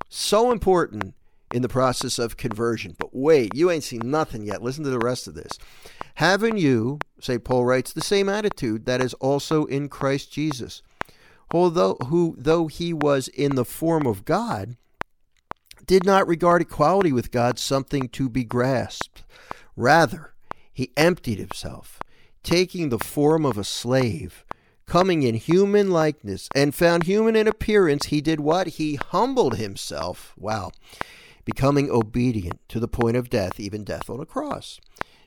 So 0.08 0.50
important 0.50 1.14
in 1.52 1.62
the 1.62 1.68
process 1.68 2.18
of 2.18 2.36
conversion. 2.36 2.96
But 2.98 3.14
wait, 3.14 3.54
you 3.54 3.70
ain't 3.70 3.84
seen 3.84 4.02
nothing 4.04 4.44
yet. 4.44 4.62
Listen 4.62 4.84
to 4.84 4.90
the 4.90 4.98
rest 4.98 5.28
of 5.28 5.34
this. 5.34 5.58
Having 6.16 6.58
you, 6.58 6.98
St. 7.20 7.44
Paul 7.44 7.64
writes, 7.64 7.92
the 7.92 8.00
same 8.00 8.28
attitude 8.28 8.86
that 8.86 9.00
is 9.00 9.14
also 9.14 9.64
in 9.66 9.88
Christ 9.88 10.32
Jesus, 10.32 10.82
although 11.52 11.96
who 12.06 12.34
though 12.38 12.66
he 12.66 12.92
was 12.92 13.28
in 13.28 13.54
the 13.54 13.64
form 13.64 14.06
of 14.06 14.24
God, 14.24 14.76
did 15.86 16.04
not 16.04 16.28
regard 16.28 16.62
equality 16.62 17.12
with 17.12 17.30
God 17.30 17.58
something 17.58 18.08
to 18.10 18.28
be 18.28 18.44
grasped. 18.44 19.24
Rather, 19.76 20.34
he 20.72 20.92
emptied 20.96 21.38
himself, 21.38 21.98
taking 22.42 22.88
the 22.88 22.98
form 22.98 23.44
of 23.44 23.58
a 23.58 23.64
slave 23.64 24.44
coming 24.90 25.22
in 25.22 25.36
human 25.36 25.88
likeness 25.88 26.48
and 26.52 26.74
found 26.74 27.04
human 27.04 27.36
in 27.36 27.46
appearance, 27.46 28.06
he 28.06 28.20
did 28.20 28.40
what? 28.40 28.66
He 28.66 28.96
humbled 28.96 29.54
himself. 29.54 30.34
Wow. 30.36 30.72
Becoming 31.44 31.88
obedient 31.88 32.58
to 32.70 32.80
the 32.80 32.88
point 32.88 33.16
of 33.16 33.30
death, 33.30 33.60
even 33.60 33.84
death 33.84 34.10
on 34.10 34.18
a 34.18 34.26
cross. 34.26 34.80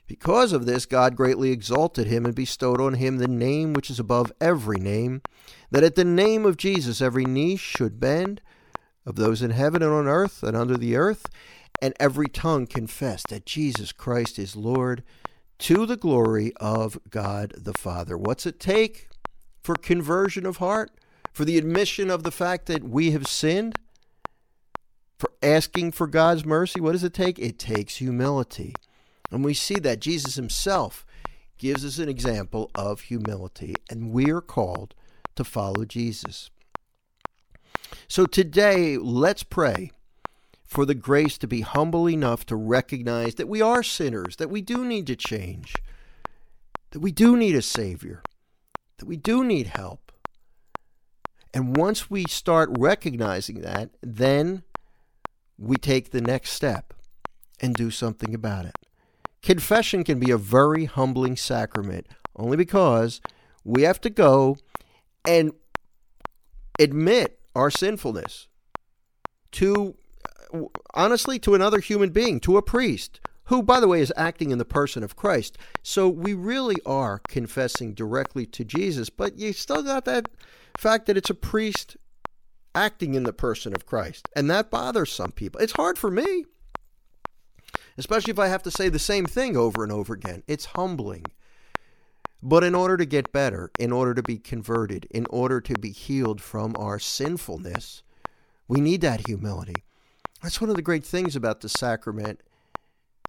Because 0.06 0.52
of 0.52 0.66
this, 0.66 0.84
God 0.84 1.16
greatly 1.16 1.50
exalted 1.50 2.06
him 2.06 2.24
and 2.24 2.34
bestowed 2.34 2.80
on 2.80 2.94
him 2.94 3.16
the 3.16 3.28
name 3.28 3.72
which 3.72 3.90
is 3.90 3.98
above 3.98 4.32
every 4.40 4.78
name, 4.78 5.22
that 5.70 5.84
at 5.84 5.94
the 5.94 6.04
name 6.04 6.44
of 6.44 6.56
Jesus 6.56 7.00
every 7.00 7.24
knee 7.24 7.56
should 7.56 7.98
bend, 7.98 8.40
of 9.06 9.16
those 9.16 9.42
in 9.42 9.50
heaven 9.50 9.82
and 9.82 9.92
on 9.92 10.06
earth 10.06 10.42
and 10.42 10.56
under 10.56 10.76
the 10.76 10.96
earth, 10.96 11.26
and 11.80 11.94
every 12.00 12.28
tongue 12.28 12.66
confess 12.66 13.22
that 13.28 13.46
Jesus 13.46 13.92
Christ 13.92 14.38
is 14.38 14.56
Lord 14.56 15.02
to 15.58 15.86
the 15.86 15.96
glory 15.96 16.52
of 16.56 16.98
God 17.10 17.54
the 17.56 17.74
Father. 17.74 18.16
What's 18.16 18.46
it 18.46 18.60
take 18.60 19.08
for 19.62 19.74
conversion 19.74 20.46
of 20.46 20.58
heart? 20.58 20.90
For 21.32 21.44
the 21.44 21.58
admission 21.58 22.10
of 22.10 22.22
the 22.22 22.30
fact 22.30 22.66
that 22.66 22.84
we 22.84 23.10
have 23.10 23.26
sinned? 23.26 23.74
For 25.18 25.30
asking 25.42 25.92
for 25.92 26.06
God's 26.06 26.44
mercy? 26.44 26.80
What 26.80 26.92
does 26.92 27.04
it 27.04 27.14
take? 27.14 27.38
It 27.38 27.58
takes 27.58 27.96
humility. 27.96 28.74
And 29.34 29.44
we 29.44 29.52
see 29.52 29.80
that 29.80 29.98
Jesus 29.98 30.36
himself 30.36 31.04
gives 31.58 31.84
us 31.84 31.98
an 31.98 32.08
example 32.08 32.70
of 32.72 33.00
humility, 33.00 33.74
and 33.90 34.12
we 34.12 34.30
are 34.30 34.40
called 34.40 34.94
to 35.34 35.42
follow 35.42 35.84
Jesus. 35.84 36.50
So 38.06 38.26
today, 38.26 38.96
let's 38.96 39.42
pray 39.42 39.90
for 40.64 40.86
the 40.86 40.94
grace 40.94 41.36
to 41.38 41.48
be 41.48 41.62
humble 41.62 42.08
enough 42.08 42.46
to 42.46 42.54
recognize 42.54 43.34
that 43.34 43.48
we 43.48 43.60
are 43.60 43.82
sinners, 43.82 44.36
that 44.36 44.50
we 44.50 44.62
do 44.62 44.84
need 44.84 45.08
to 45.08 45.16
change, 45.16 45.74
that 46.92 47.00
we 47.00 47.10
do 47.10 47.36
need 47.36 47.56
a 47.56 47.62
Savior, 47.62 48.22
that 48.98 49.06
we 49.06 49.16
do 49.16 49.42
need 49.42 49.66
help. 49.66 50.12
And 51.52 51.76
once 51.76 52.08
we 52.08 52.24
start 52.28 52.70
recognizing 52.78 53.62
that, 53.62 53.90
then 54.00 54.62
we 55.58 55.76
take 55.76 56.12
the 56.12 56.20
next 56.20 56.52
step 56.52 56.94
and 57.60 57.74
do 57.74 57.90
something 57.90 58.32
about 58.32 58.66
it. 58.66 58.76
Confession 59.44 60.04
can 60.04 60.18
be 60.18 60.30
a 60.30 60.38
very 60.38 60.86
humbling 60.86 61.36
sacrament 61.36 62.06
only 62.34 62.56
because 62.56 63.20
we 63.62 63.82
have 63.82 64.00
to 64.00 64.08
go 64.08 64.56
and 65.26 65.52
admit 66.80 67.38
our 67.54 67.70
sinfulness 67.70 68.48
to 69.52 69.94
uh, 70.54 70.60
honestly 70.94 71.38
to 71.38 71.54
another 71.54 71.80
human 71.80 72.08
being, 72.08 72.40
to 72.40 72.56
a 72.56 72.62
priest, 72.62 73.20
who, 73.44 73.62
by 73.62 73.80
the 73.80 73.88
way, 73.88 74.00
is 74.00 74.12
acting 74.16 74.50
in 74.50 74.56
the 74.56 74.64
person 74.64 75.02
of 75.02 75.14
Christ. 75.14 75.58
So 75.82 76.08
we 76.08 76.32
really 76.32 76.76
are 76.86 77.20
confessing 77.28 77.92
directly 77.92 78.46
to 78.46 78.64
Jesus, 78.64 79.10
but 79.10 79.36
you 79.38 79.52
still 79.52 79.82
got 79.82 80.06
that 80.06 80.30
fact 80.78 81.04
that 81.04 81.18
it's 81.18 81.28
a 81.28 81.34
priest 81.34 81.98
acting 82.74 83.12
in 83.14 83.24
the 83.24 83.32
person 83.34 83.74
of 83.74 83.84
Christ. 83.84 84.26
And 84.34 84.50
that 84.50 84.70
bothers 84.70 85.12
some 85.12 85.32
people. 85.32 85.60
It's 85.60 85.74
hard 85.74 85.98
for 85.98 86.10
me, 86.10 86.46
especially 87.96 88.32
if 88.32 88.38
I 88.38 88.48
have 88.48 88.62
to 88.64 88.70
say 88.70 88.88
the 88.88 88.98
same 88.98 89.26
thing 89.26 89.56
over 89.56 89.82
and 89.82 89.92
over 89.92 90.14
again. 90.14 90.42
It's 90.46 90.66
humbling. 90.66 91.24
But 92.42 92.62
in 92.62 92.74
order 92.74 92.96
to 92.96 93.06
get 93.06 93.32
better, 93.32 93.70
in 93.78 93.90
order 93.90 94.12
to 94.14 94.22
be 94.22 94.38
converted, 94.38 95.06
in 95.10 95.26
order 95.30 95.60
to 95.62 95.74
be 95.74 95.90
healed 95.90 96.42
from 96.42 96.74
our 96.78 96.98
sinfulness, 96.98 98.02
we 98.68 98.80
need 98.80 99.00
that 99.00 99.26
humility. 99.26 99.84
That's 100.42 100.60
one 100.60 100.68
of 100.68 100.76
the 100.76 100.82
great 100.82 101.04
things 101.04 101.36
about 101.36 101.62
the 101.62 101.70
sacrament 101.70 102.40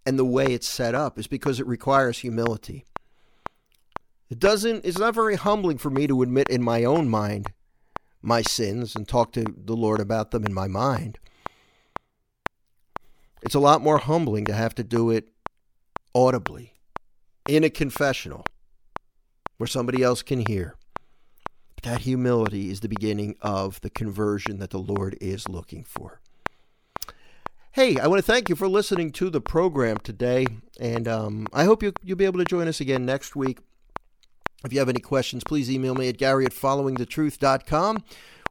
and 0.06 0.19
the 0.19 0.25
way 0.25 0.47
it's 0.47 0.67
set 0.67 0.93
up 0.93 1.17
is 1.17 1.28
because 1.28 1.60
it 1.60 1.67
requires 1.67 2.19
humility. 2.19 2.86
It 4.30 4.39
doesn't 4.39 4.86
it's 4.86 4.99
not 4.99 5.15
very 5.15 5.36
humbling 5.36 5.78
for 5.78 5.89
me 5.89 6.08
to 6.08 6.21
admit 6.21 6.49
in 6.49 6.62
my 6.62 6.84
own 6.84 7.08
mind 7.08 7.54
my 8.21 8.41
sins 8.41 8.95
and 8.95 9.08
talk 9.08 9.32
to 9.34 9.45
the 9.56 9.75
Lord 9.75 9.99
about 9.99 10.32
them 10.32 10.43
in 10.45 10.54
my 10.54 10.67
mind. 10.67 11.19
It's 13.45 13.53
a 13.53 13.60
lot 13.60 13.84
more 13.84 13.99
humbling 13.99 14.45
to 14.45 14.53
have 14.53 14.73
to 14.73 14.84
do 14.84 15.12
it 15.12 15.27
audibly 16.15 16.73
in 17.47 17.63
a 17.63 17.69
confessional 17.69 18.43
where 19.58 19.67
somebody 19.67 20.01
else 20.01 20.23
can 20.23 20.43
hear. 20.47 20.75
But 21.75 21.84
that 21.84 22.01
humility 22.01 22.71
is 22.71 22.79
the 22.79 22.89
beginning 22.89 23.36
of 23.41 23.79
the 23.81 23.91
conversion 23.91 24.58
that 24.58 24.71
the 24.71 24.79
Lord 24.79 25.15
is 25.21 25.47
looking 25.47 25.84
for. 25.84 26.21
Hey, 27.73 27.99
I 27.99 28.08
want 28.08 28.17
to 28.17 28.25
thank 28.25 28.49
you 28.49 28.55
for 28.55 28.67
listening 28.67 29.12
to 29.12 29.29
the 29.29 29.41
program 29.41 29.97
today, 29.97 30.47
and 30.79 31.08
um, 31.08 31.45
I 31.53 31.65
hope 31.65 31.84
you, 31.84 31.93
you'll 32.01 32.17
be 32.17 32.25
able 32.25 32.39
to 32.39 32.45
join 32.45 32.67
us 32.67 32.81
again 32.81 33.05
next 33.05 33.36
week. 33.36 33.60
If 34.63 34.73
you 34.73 34.79
have 34.79 34.89
any 34.89 35.01
questions, 35.01 35.43
please 35.43 35.69
email 35.69 35.93
me 35.93 36.10
at 36.10 36.17
gary 36.17 36.45
at 36.45 36.51
followingthetruth.com 36.51 38.03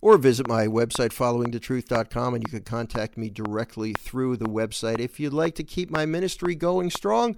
or 0.05 0.19
visit 0.19 0.47
my 0.47 0.67
website, 0.67 1.15
followingthetruth.com, 1.15 2.35
and 2.35 2.45
you 2.45 2.51
can 2.51 2.63
contact 2.63 3.17
me 3.17 3.31
directly 3.31 3.95
through 3.95 4.37
the 4.37 4.45
website. 4.45 5.01
If 5.01 5.19
you'd 5.19 5.33
like 5.33 5.55
to 5.55 5.65
keep 5.65 5.91
my 5.91 6.05
ministry 6.05 6.55
going 6.55 6.91
strong, 6.91 7.37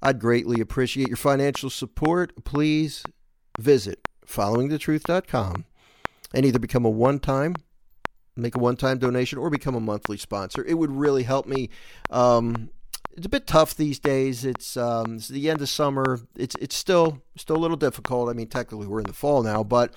I'd 0.00 0.20
greatly 0.20 0.60
appreciate 0.60 1.08
your 1.08 1.16
financial 1.16 1.70
support. 1.70 2.44
Please 2.44 3.02
visit 3.58 4.06
followingthetruth.com 4.24 5.64
and 6.32 6.46
either 6.46 6.60
become 6.60 6.84
a 6.84 6.90
one 6.90 7.18
time 7.18 7.56
make 8.36 8.54
a 8.54 8.60
one 8.60 8.76
time 8.76 8.98
donation 8.98 9.38
or 9.38 9.50
become 9.50 9.74
a 9.74 9.80
monthly 9.80 10.16
sponsor. 10.16 10.64
It 10.64 10.74
would 10.74 10.92
really 10.92 11.24
help 11.24 11.46
me. 11.46 11.68
Um, 12.10 12.70
it's 13.16 13.26
a 13.26 13.28
bit 13.28 13.48
tough 13.48 13.74
these 13.74 13.98
days. 13.98 14.44
It's, 14.44 14.76
um, 14.76 15.16
it's 15.16 15.28
the 15.28 15.50
end 15.50 15.60
of 15.60 15.68
summer. 15.68 16.20
It's 16.36 16.54
it's 16.60 16.76
still 16.76 17.22
still 17.36 17.56
a 17.56 17.58
little 17.58 17.76
difficult. 17.76 18.28
I 18.28 18.34
mean, 18.34 18.46
technically 18.46 18.86
we're 18.86 19.00
in 19.00 19.06
the 19.06 19.12
fall 19.12 19.42
now, 19.42 19.64
but 19.64 19.94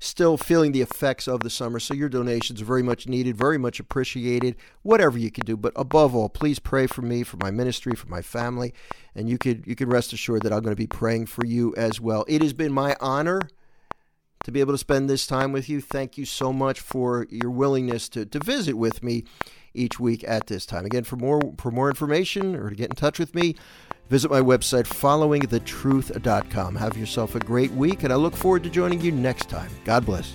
still 0.00 0.36
feeling 0.36 0.72
the 0.72 0.80
effects 0.80 1.28
of 1.28 1.40
the 1.40 1.50
summer. 1.50 1.78
So 1.78 1.94
your 1.94 2.08
donations 2.08 2.60
are 2.60 2.64
very 2.64 2.82
much 2.82 3.06
needed, 3.06 3.36
very 3.36 3.58
much 3.58 3.78
appreciated. 3.78 4.56
Whatever 4.82 5.18
you 5.18 5.30
can 5.30 5.44
do, 5.44 5.56
but 5.56 5.72
above 5.76 6.16
all, 6.16 6.28
please 6.28 6.58
pray 6.58 6.86
for 6.88 7.02
me, 7.02 7.22
for 7.22 7.36
my 7.36 7.50
ministry, 7.50 7.94
for 7.94 8.08
my 8.08 8.22
family, 8.22 8.74
and 9.14 9.28
you 9.28 9.38
could 9.38 9.64
you 9.66 9.76
can 9.76 9.88
rest 9.88 10.12
assured 10.12 10.42
that 10.42 10.52
I'm 10.52 10.62
going 10.62 10.74
to 10.74 10.76
be 10.76 10.86
praying 10.88 11.26
for 11.26 11.44
you 11.44 11.74
as 11.76 12.00
well. 12.00 12.24
It 12.26 12.42
has 12.42 12.54
been 12.54 12.72
my 12.72 12.96
honor 13.00 13.42
to 14.44 14.50
be 14.50 14.60
able 14.60 14.72
to 14.72 14.78
spend 14.78 15.08
this 15.08 15.26
time 15.26 15.52
with 15.52 15.68
you. 15.68 15.82
Thank 15.82 16.16
you 16.16 16.24
so 16.24 16.50
much 16.52 16.80
for 16.80 17.26
your 17.30 17.50
willingness 17.50 18.08
to, 18.10 18.24
to 18.24 18.38
visit 18.38 18.74
with 18.74 19.02
me 19.02 19.24
each 19.74 20.00
week 20.00 20.24
at 20.26 20.46
this 20.46 20.64
time. 20.64 20.86
Again, 20.86 21.04
for 21.04 21.16
more 21.16 21.40
for 21.58 21.70
more 21.70 21.90
information 21.90 22.56
or 22.56 22.70
to 22.70 22.74
get 22.76 22.88
in 22.88 22.96
touch 22.96 23.18
with 23.18 23.34
me, 23.34 23.54
visit 24.10 24.30
my 24.30 24.40
website 24.40 24.86
followingthetruth.com. 24.86 26.76
Have 26.76 26.96
yourself 26.98 27.34
a 27.34 27.40
great 27.40 27.70
week 27.70 28.02
and 28.02 28.12
I 28.12 28.16
look 28.16 28.36
forward 28.36 28.64
to 28.64 28.70
joining 28.70 29.00
you 29.00 29.12
next 29.12 29.48
time. 29.48 29.70
God 29.84 30.04
bless. 30.04 30.34